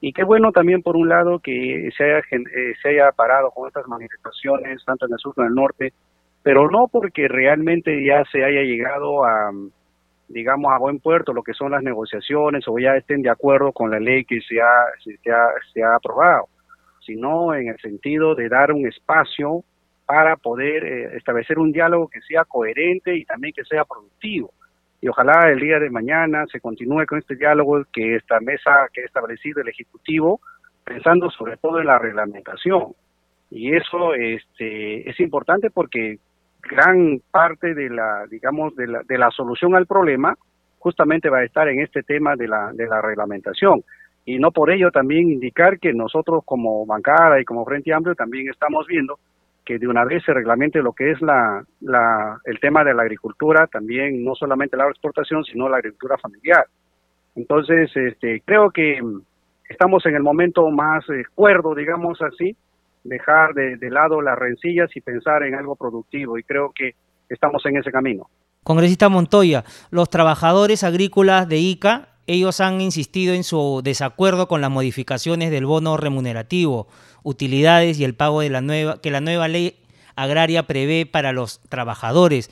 [0.00, 3.68] Y qué bueno también, por un lado, que se haya, eh, se haya parado con
[3.68, 5.92] estas manifestaciones, tanto en el sur como en el norte,
[6.42, 9.50] pero no porque realmente ya se haya llegado a,
[10.30, 13.90] digamos, a buen puerto lo que son las negociaciones o ya estén de acuerdo con
[13.90, 16.48] la ley que se ha, se ha, se ha aprobado,
[17.04, 19.64] sino en el sentido de dar un espacio
[20.06, 24.52] para poder eh, establecer un diálogo que sea coherente y también que sea productivo.
[25.00, 29.02] Y ojalá el día de mañana se continúe con este diálogo que esta mesa que
[29.02, 30.40] ha establecido el Ejecutivo,
[30.84, 32.94] pensando sobre todo en la reglamentación.
[33.50, 36.18] Y eso este, es importante porque
[36.62, 40.36] gran parte de la, digamos, de la, de la solución al problema
[40.78, 43.82] justamente va a estar en este tema de la, de la reglamentación.
[44.24, 48.48] Y no por ello también indicar que nosotros como bancada y como Frente Amplio también
[48.48, 49.18] estamos viendo
[49.64, 53.02] que de una vez se reglamente lo que es la, la, el tema de la
[53.02, 56.64] agricultura, también no solamente la exportación, sino la agricultura familiar.
[57.36, 59.00] Entonces, este, creo que
[59.68, 62.56] estamos en el momento más eh, cuerdo, digamos así,
[63.04, 66.94] dejar de, lado las rencillas y pensar en algo productivo y creo que
[67.28, 68.28] estamos en ese camino.
[68.62, 74.70] Congresista Montoya, los trabajadores agrícolas de ICA, ellos han insistido en su desacuerdo con las
[74.70, 76.86] modificaciones del bono remunerativo,
[77.22, 79.76] utilidades y el pago de la nueva que la nueva ley
[80.14, 82.50] agraria prevé para los trabajadores.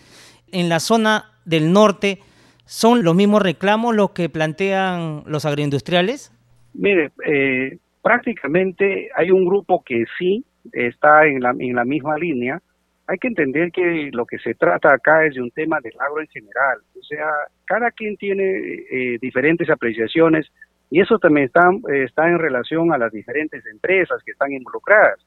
[0.50, 2.20] En la zona del norte,
[2.64, 6.32] ¿son los mismos reclamos los que plantean los agroindustriales?
[6.72, 12.60] Mire, eh, prácticamente hay un grupo que sí está en la, en la misma línea.
[13.06, 16.20] Hay que entender que lo que se trata acá es de un tema del agro
[16.20, 16.78] en general.
[16.98, 17.26] O sea,
[17.64, 20.46] cada quien tiene eh, diferentes apreciaciones
[20.90, 21.70] y eso también está,
[22.04, 25.18] está en relación a las diferentes empresas que están involucradas.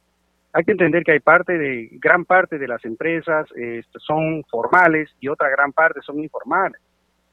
[0.54, 5.10] Hay que entender que hay parte de, gran parte de las empresas eh, son formales
[5.20, 6.82] y otra gran parte son informales.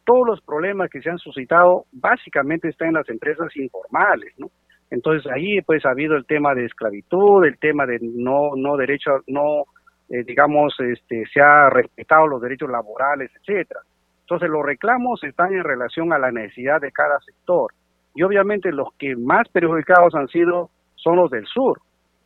[0.05, 4.51] Todos los problemas que se han suscitado básicamente están en las empresas informales, ¿no?
[4.91, 9.21] Entonces ahí pues ha habido el tema de esclavitud, el tema de no no derecho
[9.27, 9.65] no
[10.09, 13.81] eh, digamos este se ha respetado los derechos laborales, etcétera.
[14.21, 17.73] Entonces los reclamos están en relación a la necesidad de cada sector
[18.15, 21.81] y obviamente los que más perjudicados han sido son los del sur,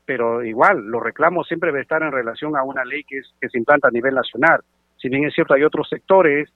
[0.07, 3.49] pero igual los reclamos siempre deben estar en relación a una ley que, es, que
[3.49, 4.61] se implanta a nivel nacional.
[4.97, 6.49] Si bien es cierto hay otros sectores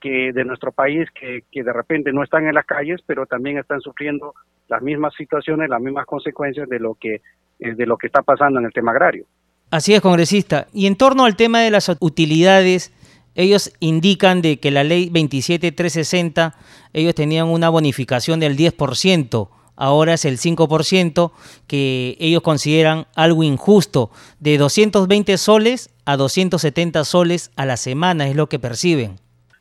[0.00, 3.58] que de nuestro país que, que de repente no están en las calles, pero también
[3.58, 4.34] están sufriendo
[4.70, 7.20] las mismas situaciones, las mismas consecuencias de lo que
[7.62, 9.26] eh, de lo que está pasando en el tema agrario.
[9.70, 10.66] Así es, congresista.
[10.72, 12.90] Y en torno al tema de las utilidades,
[13.34, 16.54] ellos indican de que la ley 27360,
[16.94, 21.32] ellos tenían una bonificación del 10%, ahora es el 5%,
[21.66, 28.36] que ellos consideran algo injusto, de 220 soles a 270 soles a la semana, es
[28.36, 29.16] lo que perciben.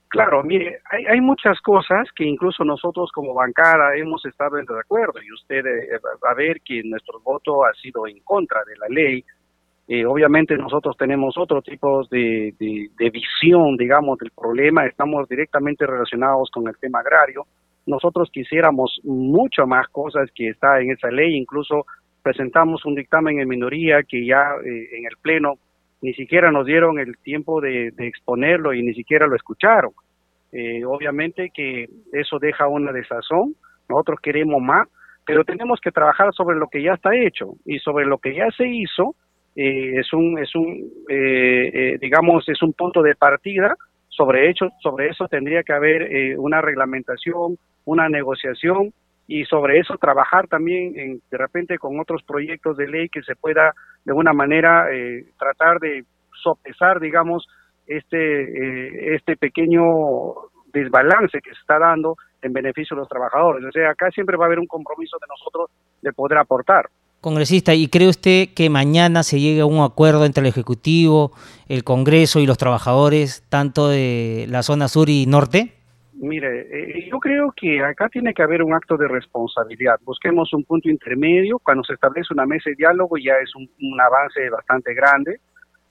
[0.10, 5.22] Claro, mire, hay, hay, muchas cosas que incluso nosotros como bancada hemos estado en desacuerdo
[5.22, 8.88] y usted eh, va a ver que nuestro voto ha sido en contra de la
[8.89, 9.24] ley.
[9.88, 16.50] Eh, obviamente nosotros tenemos otro tipo de, de, visión, digamos, del problema, estamos directamente relacionados
[16.52, 17.45] con el tema agrario.
[17.86, 21.86] Nosotros quisiéramos mucho más cosas que está en esa ley, incluso
[22.24, 25.60] presentamos un dictamen en minoría que ya eh, en el Pleno
[26.01, 29.91] ni siquiera nos dieron el tiempo de, exponerlo y ni siquiera lo escucharon.
[30.51, 33.55] Eh, obviamente que eso deja una desazón,
[33.88, 34.88] nosotros queremos más,
[35.25, 38.49] pero tenemos que trabajar sobre lo que ya está hecho y sobre lo que ya
[38.57, 39.15] se hizo
[39.55, 43.75] eh, es un es un eh, digamos es un punto de partida
[44.07, 48.91] sobre hecho sobre eso tendría que haber una reglamentación una negociación
[49.27, 53.35] y sobre eso trabajar también en, de repente con otros proyectos de ley que se
[53.35, 53.73] pueda
[54.05, 56.05] de alguna manera eh, tratar de
[56.41, 57.47] sopesar, digamos,
[57.88, 59.81] este, eh, este pequeño
[60.71, 63.65] desbalance que se está dando en beneficio de los trabajadores.
[63.65, 65.69] O sea, acá siempre va a haber un compromiso de nosotros
[66.01, 66.89] de poder aportar.
[67.21, 71.33] Congresista, ¿y cree usted que mañana se llegue a un acuerdo entre el Ejecutivo,
[71.67, 75.78] el Congreso y los trabajadores, tanto de la zona sur y norte?
[76.21, 79.95] Mire, eh, yo creo que acá tiene que haber un acto de responsabilidad.
[80.03, 81.60] Busquemos un punto intermedio.
[81.63, 83.69] Cuando se establece una mesa de diálogo ya es un,
[84.01, 85.39] avance bastante grande.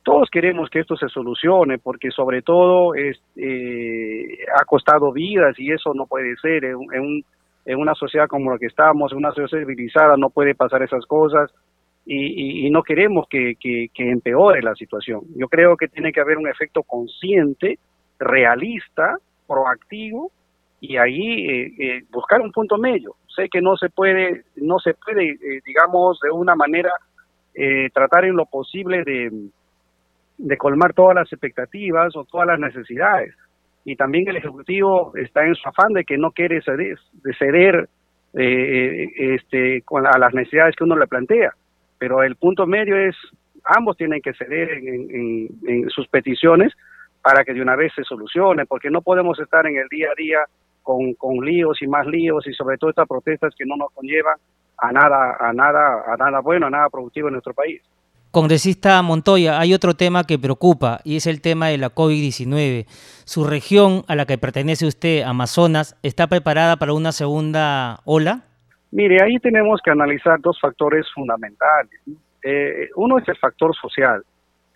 [0.02, 5.72] Todos queremos que esto se solucione porque sobre todo es, eh, ha costado vidas y
[5.72, 6.64] eso no puede ser.
[6.64, 7.24] En,
[7.76, 11.50] una sociedad como la que estamos, en una sociedad civilizada, no puede pasar esas cosas.
[12.04, 15.22] Y, no queremos que, que, que, empeore la situación.
[15.36, 17.78] Yo creo que tiene que haber un efecto consciente,
[18.18, 20.30] realista, proactivo
[20.80, 23.16] y ahí eh, eh, buscar un punto medio.
[23.34, 26.90] Sé que no se puede, no se puede, eh, digamos, de una manera
[27.92, 33.34] tratar en lo posible de, colmar todas las expectativas o todas las necesidades.
[33.84, 37.88] Y también el Ejecutivo está en su afán de que no quiere ceder, de ceder
[38.32, 41.52] este, con, a las necesidades que uno le plantea.
[41.98, 43.16] Pero el punto medio es,
[43.64, 46.72] ambos tienen que ceder en sus peticiones
[47.22, 50.14] para que de una vez se solucione, porque no podemos estar en el día a
[50.16, 50.38] día
[50.82, 54.38] con, con líos y más líos y sobre todo estas protestas que no nos conllevan
[54.78, 57.82] a nada, a nada, a nada bueno, a nada productivo en nuestro país.
[58.30, 62.84] Congresista Montoya, hay otro tema que preocupa y es el tema de la COVID-19.
[63.24, 68.42] ¿Su región a la que pertenece usted, Amazonas, está preparada para una segunda ola?
[68.90, 72.00] Mire, ahí tenemos que analizar dos factores fundamentales.
[72.42, 74.22] Eh, uno es el factor social.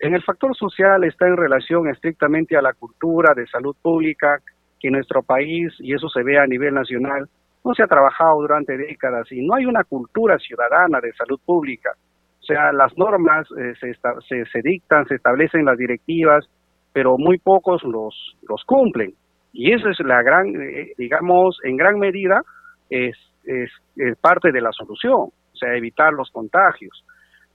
[0.03, 4.37] En el factor social está en relación estrictamente a la cultura de salud pública
[4.77, 7.29] que en nuestro país, y eso se ve a nivel nacional,
[7.63, 11.91] no se ha trabajado durante décadas y no hay una cultura ciudadana de salud pública.
[12.41, 16.49] O sea, las normas eh, se, se, dictan, se establecen las directivas,
[16.91, 19.13] pero muy pocos los, los cumplen.
[19.53, 22.41] Y eso es la gran, eh, digamos, en gran medida
[22.89, 23.71] es, es,
[24.19, 27.05] parte de la solución, o sea, evitar los contagios.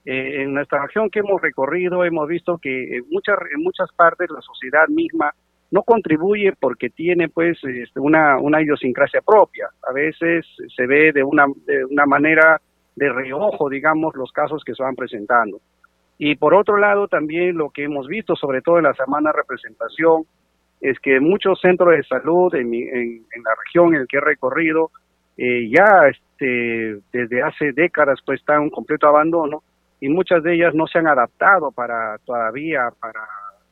[0.05, 4.29] Eh, en nuestra región que hemos recorrido hemos visto que en muchas, en muchas partes
[4.29, 5.33] la sociedad misma
[5.71, 9.69] no contribuye porque tiene pues este, una, una idiosincrasia propia.
[9.87, 12.59] A veces se ve de una, de una manera
[12.95, 15.61] de reojo, digamos, los casos que se van presentando.
[16.17, 19.37] Y por otro lado, también lo que hemos visto, sobre todo en la semana de
[19.37, 20.23] representación,
[20.81, 24.91] es que muchos centros de salud en, la región en el que he recorrido
[25.37, 29.63] eh, ya este, desde hace décadas pues están en completo abandono
[29.99, 33.27] y muchas de ellas no se han adaptado para todavía para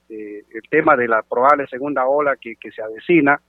[0.09, 3.39] eh, el tema de la probable segunda ola que, que se avecina.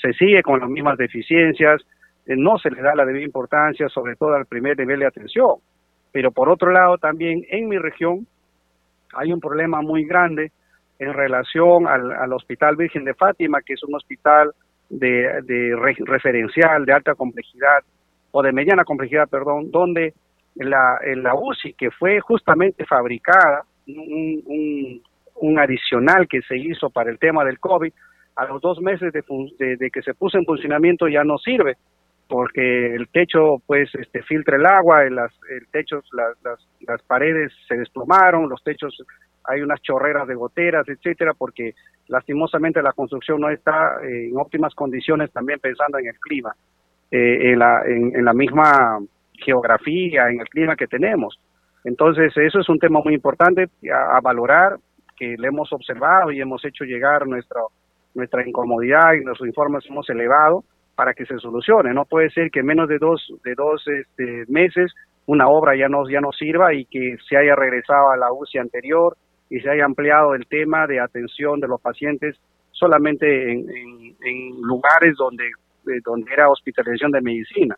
[0.00, 1.82] Se sigue con las mismas deficiencias,
[2.26, 5.56] eh, no se le da la debida importancia, sobre todo al primer nivel de atención.
[6.12, 8.26] Pero por otro lado, también en mi región
[9.14, 10.50] hay un problema muy grande
[10.98, 14.52] en relación al, Hospital Virgen de Fátima, que es un hospital
[14.88, 15.42] de,
[16.06, 17.84] referencial de alta complejidad,
[18.30, 20.14] o de mediana complejidad, perdón, donde
[20.56, 25.02] la, la UCI, que fue justamente fabricada, un,
[25.36, 27.92] un, adicional que se hizo para el tema del COVID,
[28.36, 31.76] a los dos meses de, de que se puso en funcionamiento ya no sirve
[32.28, 37.76] porque el techo pues este filtra el agua, las, el techo, las, las, paredes se
[37.76, 38.96] desplomaron, los techos
[39.44, 41.74] hay unas chorreras de goteras, etcétera, porque
[42.08, 46.52] lastimosamente la construcción no está eh, en óptimas condiciones también pensando en el clima,
[47.12, 48.98] eh, en, la, en, la misma
[49.44, 51.38] geografía, en el clima que tenemos.
[51.84, 54.76] Entonces, eso es un tema muy importante a, valorar,
[55.16, 57.60] que le hemos observado y hemos hecho llegar nuestra,
[58.14, 61.94] nuestra incomodidad y nuestros informes hemos elevado para que se solucione.
[61.94, 64.92] No puede ser que en menos de dos, de dos este, meses
[65.26, 68.58] una obra ya no, ya no sirva y que se haya regresado a la UCI
[68.58, 69.16] anterior
[69.50, 72.36] y se haya ampliado el tema de atención de los pacientes
[72.70, 73.66] solamente en,
[74.62, 75.50] lugares donde,
[76.04, 77.76] donde era hospitalización de medicina.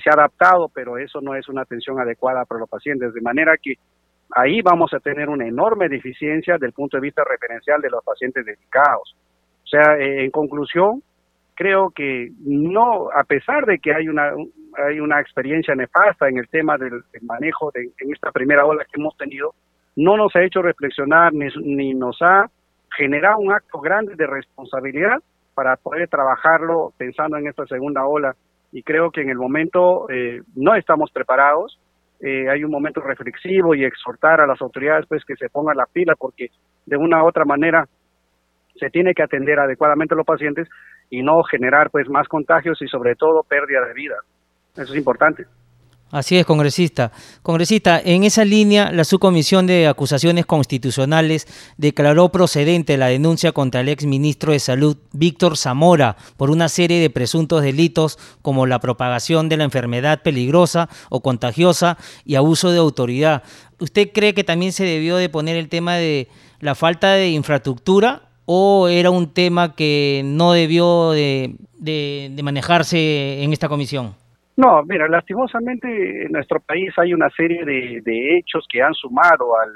[0.00, 3.56] Se, ha adaptado, pero eso no es una atención adecuada para los pacientes, de manera
[3.60, 3.74] que
[4.34, 8.44] ahí vamos a tener una enorme deficiencia del punto de vista referencial de los pacientes
[8.44, 9.16] dedicados.
[9.64, 11.02] O sea, en conclusión,
[11.54, 14.32] creo que no, a pesar de que hay una,
[14.86, 19.00] hay una experiencia nefasta en el tema del, manejo de, en esta primera ola que
[19.00, 19.54] hemos tenido,
[19.96, 22.46] no nos ha hecho reflexionar ni, ni nos ha
[22.96, 25.18] generado un acto grande de responsabilidad
[25.54, 28.34] para poder trabajarlo pensando en esta segunda ola.
[28.72, 31.78] Y creo que en el momento eh, no estamos preparados.
[32.20, 35.86] Eh, hay un momento reflexivo y exhortar a las autoridades pues que se pongan la
[35.92, 36.48] pila porque
[36.86, 37.86] de una u otra manera
[38.76, 40.68] se tiene que atender adecuadamente a los pacientes
[41.10, 44.16] y no generar pues más contagios y sobre todo pérdida de vida.
[44.74, 45.44] Eso es importante.
[46.12, 47.10] Así es, congresista.
[47.42, 51.48] Congresista, en esa línea, la Subcomisión de Acusaciones Constitucionales
[51.78, 57.08] declaró procedente la denuncia contra el exministro de Salud, Víctor Zamora, por una serie de
[57.08, 61.96] presuntos delitos como la propagación de la enfermedad peligrosa o contagiosa
[62.26, 63.42] y abuso de autoridad.
[63.80, 66.28] ¿Usted cree que también se debió de poner el tema de
[66.60, 71.56] la falta de infraestructura o era un tema que no debió de,
[72.42, 74.20] manejarse en esta comisión?
[74.54, 79.70] No, mira, lastimosamente en nuestro país hay una serie de, hechos que han sumado al,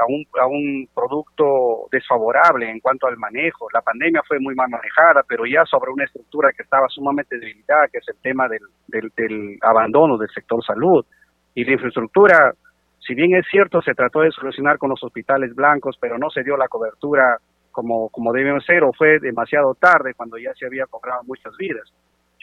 [0.00, 3.68] a, un, a, un, producto desfavorable en cuanto al manejo.
[3.70, 7.88] La pandemia fue muy mal manejada, pero ya sobre una estructura que estaba sumamente debilitada,
[7.88, 8.62] que es el tema del,
[9.14, 11.04] del, abandono del sector salud.
[11.54, 12.54] Y la infraestructura,
[13.06, 16.42] si bien es cierto, se trató de solucionar con los hospitales blancos, pero no se
[16.42, 17.36] dio la cobertura
[17.70, 21.92] como, como deben ser o fue demasiado tarde cuando ya se había cobrado muchas vidas.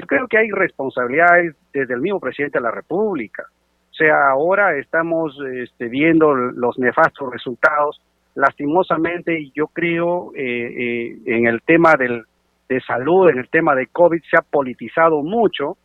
[0.08, 3.44] Creo que hay responsabilidades desde el mismo presidente de la República.
[3.92, 8.02] O sea, ahora estamos este, viendo los nefastos resultados.
[8.36, 12.24] Lastimosamente, yo creo eh, eh, en el tema del,
[12.70, 15.78] de salud, en el tema de COVID, se ha politizado mucho.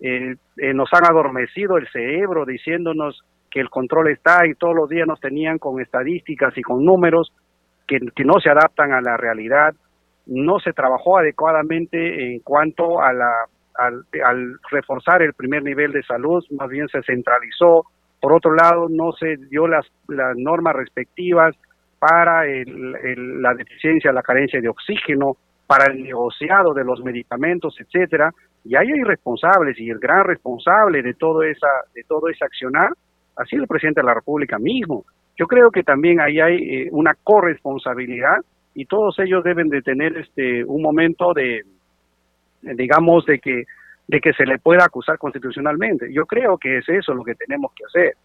[0.00, 0.36] Eh,
[0.74, 5.20] nos han adormecido el cerebro diciéndonos que el control está y todos los días nos
[5.20, 7.32] tenían con estadísticas y con números
[7.86, 9.74] que, no se adaptan a la realidad,
[10.26, 13.46] no se trabajó adecuadamente en cuanto a la,
[13.76, 14.04] al,
[14.70, 17.86] reforzar el primer nivel de salud, más bien se centralizó,
[18.20, 21.54] por otro lado no se dio las, las normas respectivas
[21.98, 28.30] para el, la deficiencia, la carencia de oxígeno, para el negociado de los medicamentos, etcétera,
[28.64, 32.90] y hay responsables y el gran responsable de todo esa de todo ese accionar
[33.36, 35.04] ha sido el presidente de la República mismo.
[35.36, 38.36] Yo creo que también ahí hay eh, una corresponsabilidad
[38.74, 41.62] y todos ellos deben de tener este un momento de
[42.76, 43.64] digamos de que
[44.06, 46.12] de que se le pueda acusar constitucionalmente.
[46.12, 48.16] Yo creo que es eso lo que tenemos que hacer.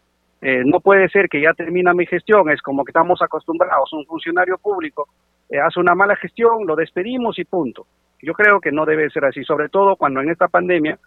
[0.41, 4.05] Eh, no puede ser que ya termina mi gestión, es como que estamos acostumbrados, un
[4.05, 5.07] funcionario público
[5.49, 7.85] eh, hace una mala gestión, lo despedimos y punto.
[8.21, 10.97] Yo creo que no debe ser así, sobre todo cuando en esta pandemia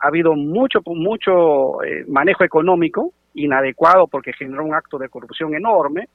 [0.00, 6.08] ha habido mucho, mucho eh, manejo económico inadecuado porque generó un acto de corrupción enorme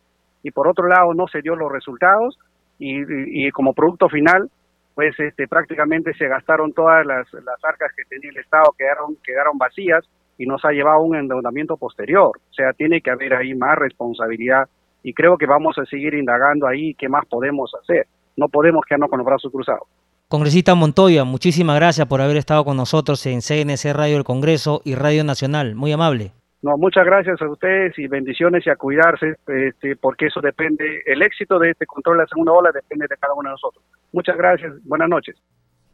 [0.44, 2.38] y por otro lado no se dio los resultados
[2.80, 4.50] y, como producto final
[4.98, 9.56] pues este prácticamente se gastaron todas las, las arcas que tenía el Estado quedaron quedaron
[9.56, 10.04] vacías
[10.40, 12.32] y nos ha llevado a un endeudamiento posterior.
[12.36, 14.68] O sea, tiene que haber ahí más responsabilidad
[15.04, 18.08] y creo que vamos a seguir indagando ahí qué más podemos hacer.
[18.38, 19.88] No podemos quedarnos con los brazos cruzados.
[20.30, 24.96] Congresista Montoya, muchísimas gracias por haber estado con nosotros en CNC Radio del Congreso y
[24.96, 25.76] Radio Nacional.
[25.76, 26.32] Muy amable.
[26.62, 31.22] No, muchas gracias a ustedes y bendiciones y a cuidarse, este, porque eso depende, el
[31.22, 33.84] éxito de este control de la segunda ola depende de cada uno de nosotros.
[34.12, 35.36] Muchas gracias, buenas noches.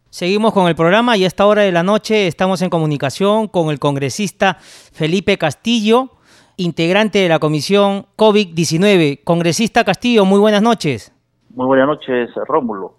[0.10, 3.72] Seguimos con el programa y a esta hora de la noche estamos en comunicación con
[3.72, 6.12] el congresista Felipe Castillo,
[6.56, 9.24] integrante de la comisión COVID-19.
[9.24, 11.12] Congresista Castillo, muy buenas noches.
[11.50, 12.98] Muy buenas noches, Rómulo.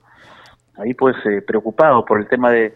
[0.77, 2.75] Ahí pues eh, preocupado por el tema de,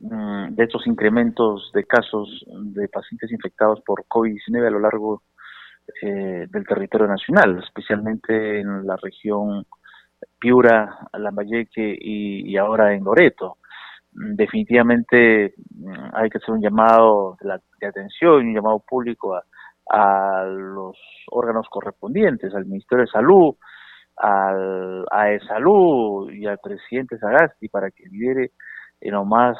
[0.00, 5.22] de estos incrementos de casos de pacientes infectados por COVID-19 a lo largo
[6.02, 9.66] eh, del territorio nacional, especialmente en la región
[10.38, 13.58] Piura, Lambayeque y, y ahora en Loreto.
[14.12, 19.38] Definitivamente mm, hay que hacer un llamado de, atención y un llamado público
[19.90, 20.96] a, los
[21.30, 23.54] órganos correspondientes, al Ministerio de Salud,
[24.16, 28.52] al, a e Salud y al presidente Sagasti para que lidere
[29.00, 29.56] en lo más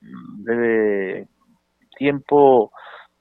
[0.00, 1.28] breve
[1.96, 2.70] tiempo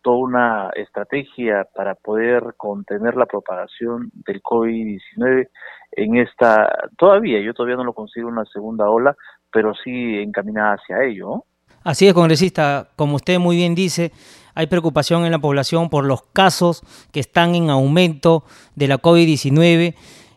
[0.01, 5.49] toda una estrategia para poder contener la propagación del COVID-19
[5.91, 9.15] en esta, todavía, yo todavía no lo consigo una segunda ola,
[9.51, 11.43] pero sí encaminada hacia ello.
[11.83, 14.11] Así es, congresista, como usted muy bien dice,
[14.53, 16.81] hay preocupación en la población por los casos
[17.11, 18.43] que están en aumento
[18.75, 19.95] de la COVID-19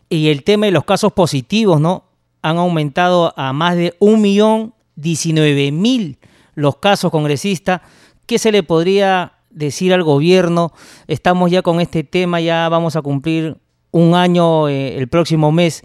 [0.09, 2.03] y el tema de los casos positivos, ¿no?
[2.41, 6.17] Han aumentado a más de un millón diecinueve mil
[6.55, 7.81] los casos, congresista.
[8.27, 10.71] ¿Qué se le podría decir al gobierno?
[11.07, 13.57] Estamos ya con este tema, ya vamos a cumplir
[13.91, 15.83] un año eh, el próximo mes.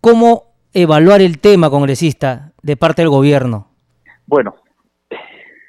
[0.00, 3.68] ¿Cómo evaluar el tema, congresista, de parte del gobierno?
[4.26, 4.54] Bueno,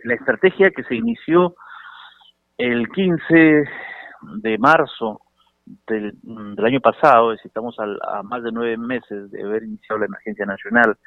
[0.04, 1.56] la estrategia que se inició
[2.58, 3.64] el 15
[4.42, 5.22] de marzo
[5.88, 6.18] del,
[6.66, 10.98] año pasado, es estamos a más de nueve meses de haber iniciado la emergencia nacional,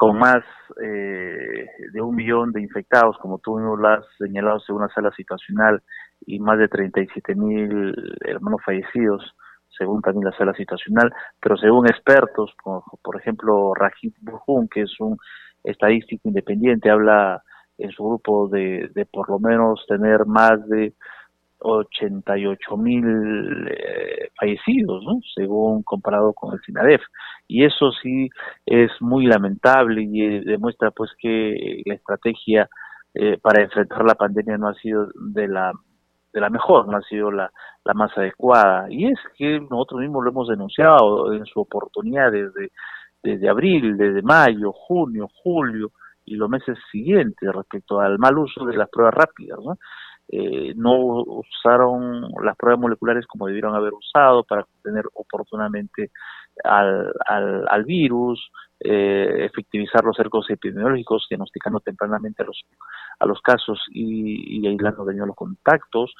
[0.00, 0.42] con más
[0.82, 5.10] eh, de un millón de infectados, como tú mismo lo has señalado según la sala
[5.12, 5.82] situacional,
[6.24, 9.22] y más de 37 mil hermanos fallecidos,
[9.68, 15.00] según también la sala situacional, pero según expertos, como por ejemplo Rajit Burjun, que es
[15.00, 15.18] un
[15.64, 17.42] estadístico independiente, habla
[17.76, 20.94] en su grupo de, de por lo menos tener más de
[21.60, 25.20] 88 mil eh, fallecidos, ¿no?
[25.34, 27.02] según comparado con el SINADEF.
[27.46, 28.28] Y eso sí
[28.66, 32.68] es muy lamentable y eh, demuestra pues que la estrategia
[33.14, 35.72] eh, para enfrentar la pandemia no ha sido de la
[36.32, 37.50] de la mejor, no ha sido la,
[37.84, 38.86] la más adecuada.
[38.88, 42.70] Y es que nosotros mismos lo hemos denunciado en su oportunidad desde,
[43.20, 45.90] desde abril, desde mayo, junio, julio
[46.24, 49.58] y los meses siguientes respecto al mal uso de las pruebas rápidas.
[49.64, 49.76] ¿no?
[50.32, 50.92] Eh, no
[51.26, 56.10] usaron las pruebas moleculares como debieron haber usado para contener oportunamente
[56.62, 62.62] al, al, al virus, eh, efectivizar los cercos epidemiológicos, diagnosticando tempranamente a los,
[63.18, 66.14] a los casos y, y aislando de los contactos,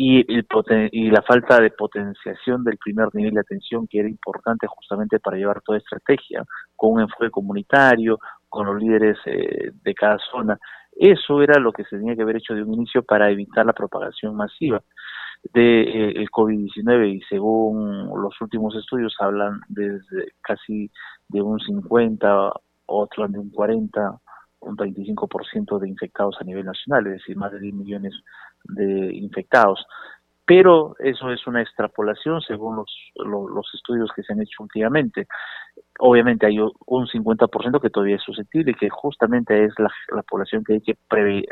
[0.00, 0.46] y, el
[0.92, 5.36] y la falta de potenciación del primer nivel de atención que era importante justamente para
[5.36, 6.44] llevar toda estrategia,
[6.76, 8.18] con un enfoque comunitario,
[8.48, 10.58] con los líderes eh, de cada zona.
[10.92, 13.72] Eso era lo que se tenía que haber hecho de un inicio para evitar la
[13.72, 14.82] propagación masiva
[15.52, 20.90] de eh, el COVID-19 y según los últimos estudios hablan desde casi
[21.28, 22.52] de un 50,
[22.86, 24.18] otros de un 40,
[24.60, 28.14] un 25% de infectados a nivel nacional, es decir, más de 10 millones
[28.64, 29.86] de infectados.
[30.44, 35.26] pero eso es una extrapolación según los, los, estudios que se han hecho últimamente.
[35.98, 40.64] Obviamente hay un 50% que todavía es susceptible y que justamente es la, la población
[40.64, 40.96] que hay que,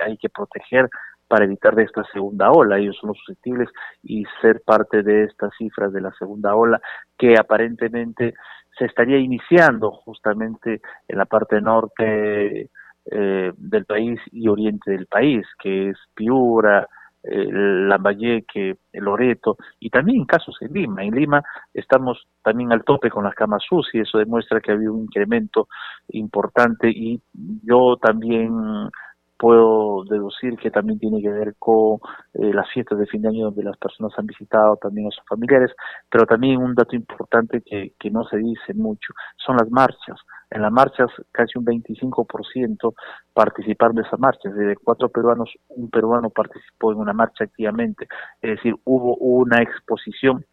[0.04, 0.88] hay que proteger
[1.28, 2.78] para evitar de esta segunda ola.
[2.78, 3.68] Ellos son los susceptibles
[4.02, 6.80] y ser parte de estas cifras de la segunda ola
[7.18, 8.34] que aparentemente
[8.78, 12.70] se estaría iniciando justamente en la parte norte
[13.10, 16.88] eh, del país y oriente del país, que es Piura,
[17.28, 21.04] eh, Lambayeque, Loreto y también casos en Lima.
[21.04, 21.42] En Lima
[21.74, 23.62] estamos también al tope con las camas
[23.92, 25.68] y eso demuestra que ha habido un incremento
[26.08, 27.20] importante y
[27.62, 28.90] yo también
[29.38, 31.98] puedo deducir que también tiene que ver con
[32.34, 35.24] eh, las fiestas de fin de año donde las personas han visitado también a sus
[35.28, 35.72] familiares,
[36.10, 40.18] pero también un dato importante que no se dice mucho son las marchas.
[40.50, 42.94] En las marchas casi un 25%
[43.32, 48.06] participaron de esa marcha, de cuatro peruanos, un peruano participó en una marcha activamente,
[48.40, 50.44] es decir, hubo una exposición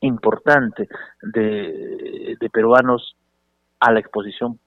[0.00, 0.88] importante
[1.22, 3.16] de, de peruanos
[3.80, 4.58] a la exposición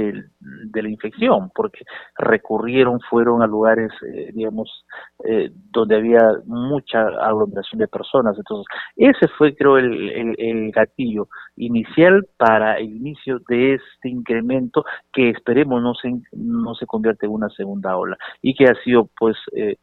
[0.00, 1.84] de, la infección, porque
[2.18, 4.84] recurrieron, fueron a lugares, eh, digamos,
[5.24, 8.36] eh, donde había mucha aglomeración de personas.
[8.36, 8.66] Entonces,
[8.96, 15.80] ese fue, creo, el, el, gatillo inicial para el inicio de este incremento que esperemos
[15.80, 19.76] no se, no se convierta en una segunda ola y que ha sido, pues, eh,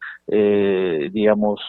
[1.12, 1.60] digamos,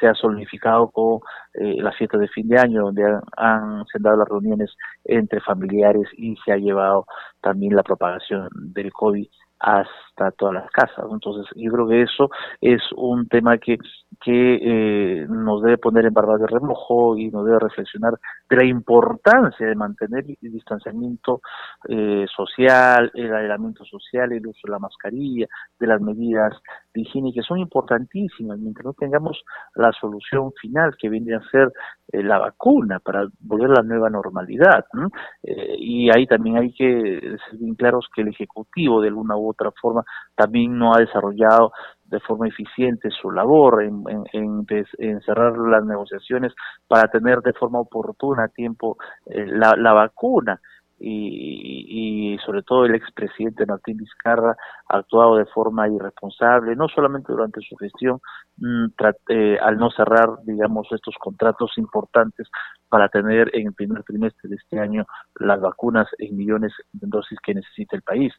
[0.00, 1.20] se ha solidificado con
[1.58, 6.08] eh, las fiestas de fin de año, donde han, han dado las reuniones entre familiares
[6.16, 7.06] y se ha llevado
[7.40, 9.26] también la propagación del COVID
[9.58, 11.06] hasta todas las casas.
[11.10, 12.30] Entonces, yo creo que eso
[12.60, 13.78] es un tema que,
[14.20, 18.14] que eh, nos debe poner en barba de remojo y nos debe reflexionar
[18.48, 21.40] de la importancia de mantener el distanciamiento
[21.88, 25.46] eh, social, el aislamiento social, el uso de la mascarilla,
[25.78, 26.54] de las medidas
[26.94, 29.42] de higiene que son importantísimas mientras no tengamos
[29.74, 31.72] la solución final que viene a ser
[32.12, 34.84] eh, la vacuna para volver a la nueva normalidad.
[35.42, 39.55] y ahí también hay que ser bien claros que el Ejecutivo de alguna u otra
[39.80, 40.04] forma
[40.34, 41.72] también no ha desarrollado
[42.04, 46.52] de forma eficiente su labor en, en, cerrar las negociaciones
[46.86, 48.96] para tener de forma oportuna a tiempo
[49.26, 50.60] eh, la, la vacuna
[50.98, 54.56] y, y, sobre todo el expresidente Martín Vizcarra
[54.88, 58.20] ha actuado de forma irresponsable, no solamente durante su gestión,
[58.56, 58.86] mm,
[59.28, 62.48] eh, al no cerrar, digamos, estos contratos importantes
[62.88, 65.04] para tener en el primer trimestre de este año
[65.40, 68.32] las vacunas en millones de dosis que necesita el país,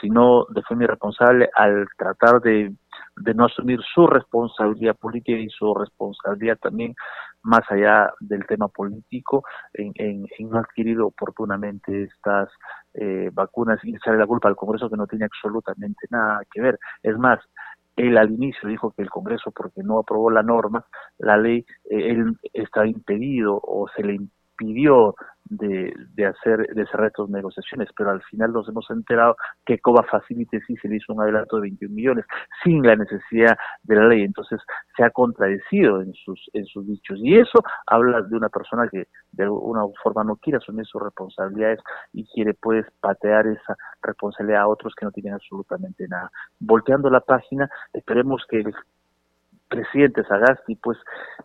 [0.00, 2.74] sino de forma irresponsable al tratar de
[3.16, 6.94] de no asumir su responsabilidad política y su responsabilidad también
[7.42, 9.44] más allá del tema político
[9.74, 12.48] en, en, no adquirir oportunamente estas
[12.94, 16.78] eh, vacunas y sale la culpa al Congreso que no tiene absolutamente nada que ver.
[17.02, 17.40] Es más,
[17.96, 20.84] él al inicio dijo que el Congreso, porque no aprobó la norma,
[21.18, 24.20] la ley, eh, él está impedido o se le
[24.62, 29.36] impidió de, de hacer de cerrar estas negociaciones, pero al final nos hemos enterado
[29.66, 32.24] que Coba Facility sí se le hizo un adelanto de 21 millones
[32.62, 34.60] sin la necesidad de la ley, entonces
[34.96, 39.08] se ha contradecido en sus en sus dichos y eso habla de una persona que
[39.32, 41.80] de alguna forma no quiere asumir sus responsabilidades
[42.12, 46.30] y quiere pues patear esa responsabilidad a otros que no tienen absolutamente nada.
[46.60, 48.74] Volteando la página, esperemos que el
[49.72, 50.98] presidente Sagasti pues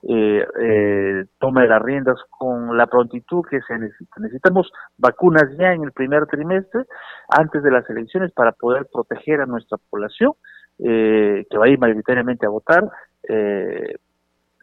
[0.04, 4.20] eh, eh, tome las riendas con la prontitud que se necesita.
[4.20, 6.82] Necesitamos vacunas ya en el primer trimestre,
[7.30, 10.34] antes de las elecciones, para poder proteger a nuestra población,
[10.80, 12.84] eh, que va a ir mayoritariamente a votar,
[13.28, 13.96] eh,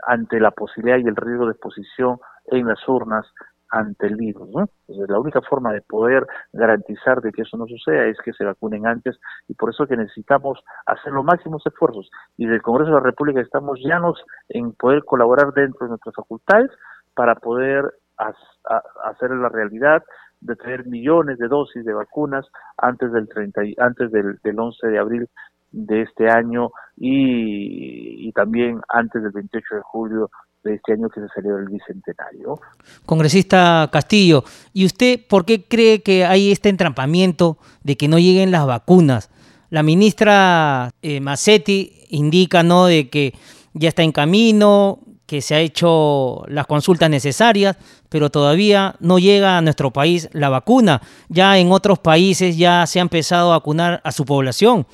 [0.06, 3.26] ante la posibilidad y el riesgo de exposición en las urnas
[3.70, 4.48] ante el virus.
[4.50, 4.68] ¿no?
[4.86, 8.44] Entonces, la única forma de poder garantizar de que eso no suceda es que se
[8.44, 12.10] vacunen antes y por eso que necesitamos hacer los máximos esfuerzos.
[12.36, 16.70] Y del Congreso de la República estamos llanos en poder colaborar dentro de nuestras facultades
[17.14, 17.84] para poder
[18.16, 20.02] hacer la realidad
[20.40, 22.46] de tener millones de dosis de vacunas
[22.76, 25.28] antes del 30 antes del, del 11 de abril
[25.72, 30.30] de este año y, y también antes del 28 de julio
[30.64, 32.58] de este año que se celebra el bicentenario.
[33.06, 38.50] Congresista Castillo, ¿y usted por qué cree que hay este entrampamiento de que no lleguen
[38.50, 39.30] las vacunas?
[39.70, 42.86] La ministra eh, Massetti indica ¿no?
[42.86, 43.34] de que
[43.74, 47.76] ya está en camino, que se ha hecho las consultas necesarias,
[48.08, 51.02] pero todavía no llega a nuestro país la vacuna.
[51.28, 54.86] Ya en otros países ya se ha empezado a vacunar a su población.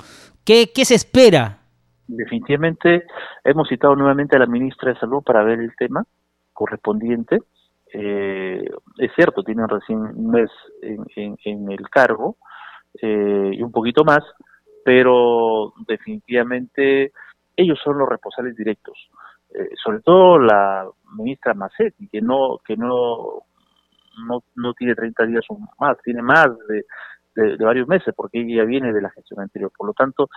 [0.43, 1.60] ¿Qué, qué se espera
[2.15, 3.05] definitivamente
[3.43, 6.03] hemos citado nuevamente a la ministra de Salud para ver el tema
[6.53, 7.39] correspondiente.
[7.93, 10.49] Eh, es cierto, tienen recién un mes
[10.81, 12.37] en, en, el cargo
[13.01, 14.21] eh, y un poquito más,
[14.83, 17.11] pero definitivamente
[17.55, 18.97] ellos son los responsables directos.
[19.53, 20.87] eh, sobre todo la
[21.17, 23.43] ministra Macetti, que no, que no,
[24.25, 26.85] no, no tiene 30 días o más, tiene más de,
[27.35, 29.71] de, varios meses, porque ella viene de la gestión anterior.
[29.77, 30.29] Por lo tanto,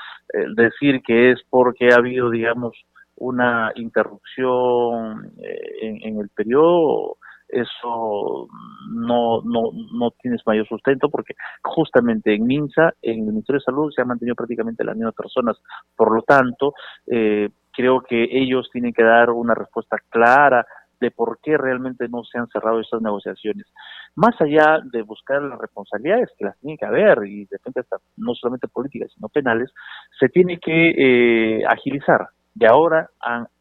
[0.56, 2.76] decir que es porque ha habido, digamos,
[3.16, 5.32] una interrupción
[5.80, 7.16] en, en el periodo
[7.54, 8.48] eso
[8.90, 13.92] no, no, no tienes mayor sustento porque justamente en MINSA, en el Ministerio de Salud,
[13.94, 15.56] se han mantenido prácticamente las mismas personas.
[15.96, 16.74] Por lo tanto,
[17.06, 20.66] eh, creo que ellos tienen que dar una respuesta clara
[21.04, 23.66] de por qué realmente no se han cerrado estas negociaciones.
[24.14, 27.82] Más allá de buscar las responsabilidades, que las tiene que haber, y de repente
[28.16, 29.70] no solamente políticas, sino penales,
[30.18, 33.10] se tiene que eh, agilizar de ahora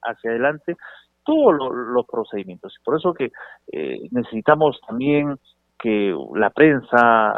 [0.01, 0.77] hacia adelante
[1.25, 2.75] todos los procedimientos.
[2.83, 3.31] Por eso que
[3.71, 5.37] eh, necesitamos también
[5.79, 7.33] que la prensa,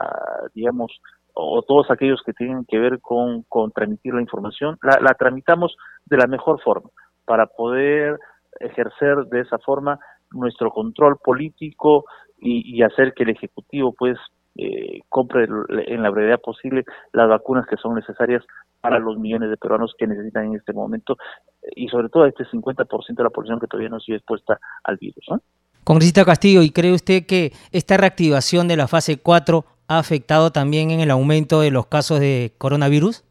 [0.53, 0.91] digamos,
[1.33, 5.75] o todos aquellos que tienen que ver con, con transmitir la información, la, tramitamos
[6.05, 6.89] de la mejor forma
[7.25, 8.19] para poder
[8.59, 9.99] ejercer de esa forma
[10.31, 12.05] nuestro control político
[12.39, 14.17] y, y hacer que el Ejecutivo pues
[14.57, 15.47] eh, compre
[15.87, 18.41] en la brevedad posible las vacunas que son necesarias
[18.79, 21.17] para los millones de peruanos que necesitan en este momento
[21.75, 25.25] y sobre todo este 50% de la población que todavía no sigue expuesta al virus.
[25.83, 30.89] Congresista Castillo, ¿y cree usted que esta reactivación de la fase 4 ha afectado también
[30.89, 33.24] en el aumento de los casos de coronavirus?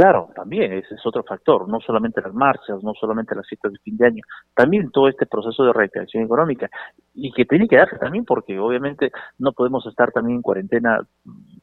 [0.00, 3.78] Claro, también ese es otro factor, no solamente las marchas, no solamente las citas de
[3.80, 4.22] fin de año,
[4.54, 6.70] también todo este proceso de reactivación económica
[7.12, 11.06] y que tiene que darse también porque obviamente no podemos estar también en cuarentena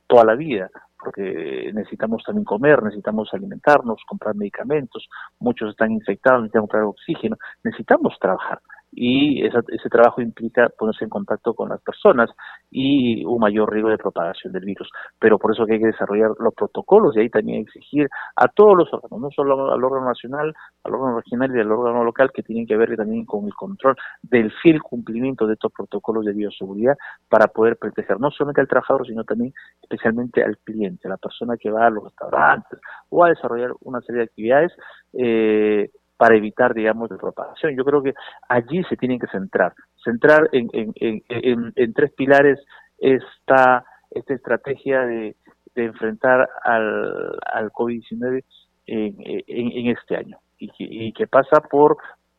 [0.06, 0.70] toda la vida,
[1.00, 5.08] porque necesitamos también comer, necesitamos alimentarnos, comprar medicamentos,
[5.40, 8.60] muchos están infectados, necesitamos comprar oxígeno, necesitamos trabajar
[8.92, 12.30] y ese trabajo implica ponerse en contacto con las personas
[12.72, 14.90] y un mayor riesgo de propagación del virus.
[15.20, 18.78] Pero por eso que hay que desarrollar los protocolos y ahí también exigir a todos
[18.78, 22.44] los órganos, no solo al órgano nacional, al órgano regional y al órgano local, que
[22.44, 26.98] tienen que ver también con el control del fiel cumplimiento de estos protocolos de bioseguridad
[27.30, 31.58] para poder proteger no solamente al trabajador, sino también especialmente al cliente, a la persona
[31.58, 32.80] que va a los restaurantes
[33.10, 34.72] o a desarrollar una serie de actividades.
[35.14, 37.76] Eh, para evitar, digamos, de propagación.
[37.76, 38.14] Yo creo que
[38.50, 42.60] allí se tienen que centrar, centrar en, en, tres pilares
[42.98, 45.36] esta, esta estrategia de,
[45.76, 48.44] enfrentar al, al COVID-19
[48.88, 51.98] en, este año y que pasa por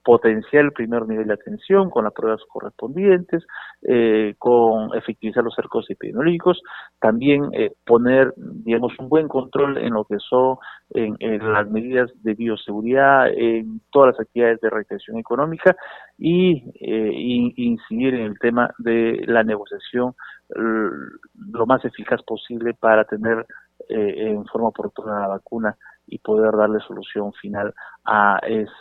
[0.08, 3.44] potenciar el primer nivel de atención con las pruebas correspondientes,
[3.82, 6.62] eh, con efectivizar los cercos epidemiológicos,
[6.98, 10.56] también eh, poner, digamos, un buen control en lo que son
[10.94, 11.18] en,
[11.52, 15.76] las medidas de bioseguridad, en todas las actividades de recreación económica
[16.16, 20.14] y, eh, incidir en el tema de la negociación
[20.48, 23.44] lo más eficaz posible para tener
[23.90, 27.74] en forma oportuna la vacuna y poder darle solución final
[28.06, 28.72] a ese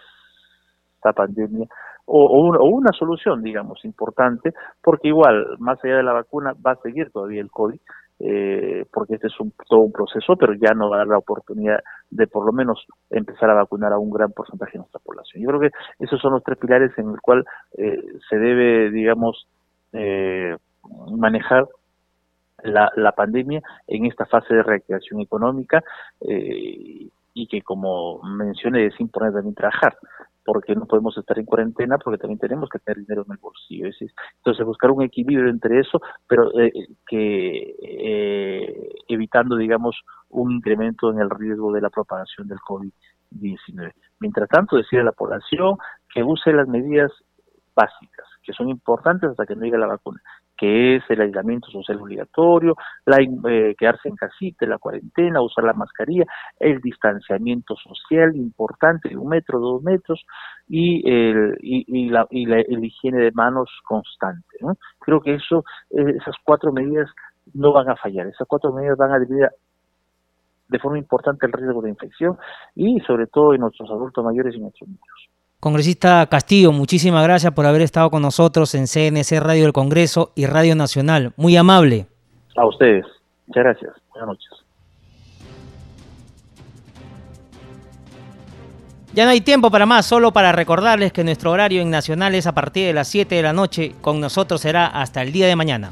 [1.01, 1.67] pandemia
[2.09, 7.11] o, una, solución, digamos, importante, porque igual, más allá de la vacuna, va a seguir
[7.11, 7.79] todavía el COVID,
[8.19, 11.17] eh, porque este es un, todo un proceso, pero ya no va a dar la
[11.17, 11.79] oportunidad
[12.09, 15.43] de por lo menos empezar a vacunar a un gran porcentaje de nuestra población.
[15.43, 17.43] Yo creo que esos son los tres pilares en el cual
[17.77, 19.45] eh, se debe, digamos,
[19.91, 20.55] eh,
[21.11, 21.67] manejar
[22.63, 25.83] la, pandemia en esta fase de reactivación económica
[26.21, 29.95] y que, como mencioné, es importante también trabajar
[30.47, 33.89] porque no podemos estar en cuarentena, porque también tenemos que tener dinero en el bolsillo.
[34.37, 36.71] Entonces, buscar un equilibrio entre eso, pero eh,
[37.05, 43.91] que eh, evitando, digamos, un incremento en el riesgo de la propagación del COVID-19.
[44.21, 45.75] Mientras tanto, decir a la población
[46.13, 47.11] que use las medidas
[47.75, 50.21] básicas, que son importantes hasta que no llegue la vacuna,
[50.57, 55.73] que es el aislamiento social obligatorio, la, eh, quedarse en casita, la cuarentena, usar la
[55.73, 56.25] mascarilla,
[56.59, 60.25] el distanciamiento social importante, un metro, dos metros,
[60.67, 64.57] y, el, y, la, y la, higiene de manos constante.
[64.99, 67.09] Creo que eso, eh, esas cuatro medidas
[67.53, 69.49] no van a fallar, esas cuatro medidas van a disminuir
[70.67, 72.37] de forma importante el riesgo de infección
[72.75, 75.29] y sobre todo en nuestros adultos mayores y nuestros niños.
[75.59, 80.45] Congresista Castillo, muchísimas gracias por haber estado con nosotros en CNC Radio del Congreso y
[80.45, 81.33] Radio Nacional.
[81.35, 82.05] Muy amable.
[82.55, 83.05] A ustedes.
[83.47, 83.91] Muchas gracias.
[84.11, 84.49] Buenas noches.
[89.13, 92.45] Ya no hay tiempo para más, solo para recordarles que nuestro horario en Nacional es
[92.45, 93.95] a partir de las 7 de la noche.
[93.99, 95.91] Con nosotros será hasta el día de mañana.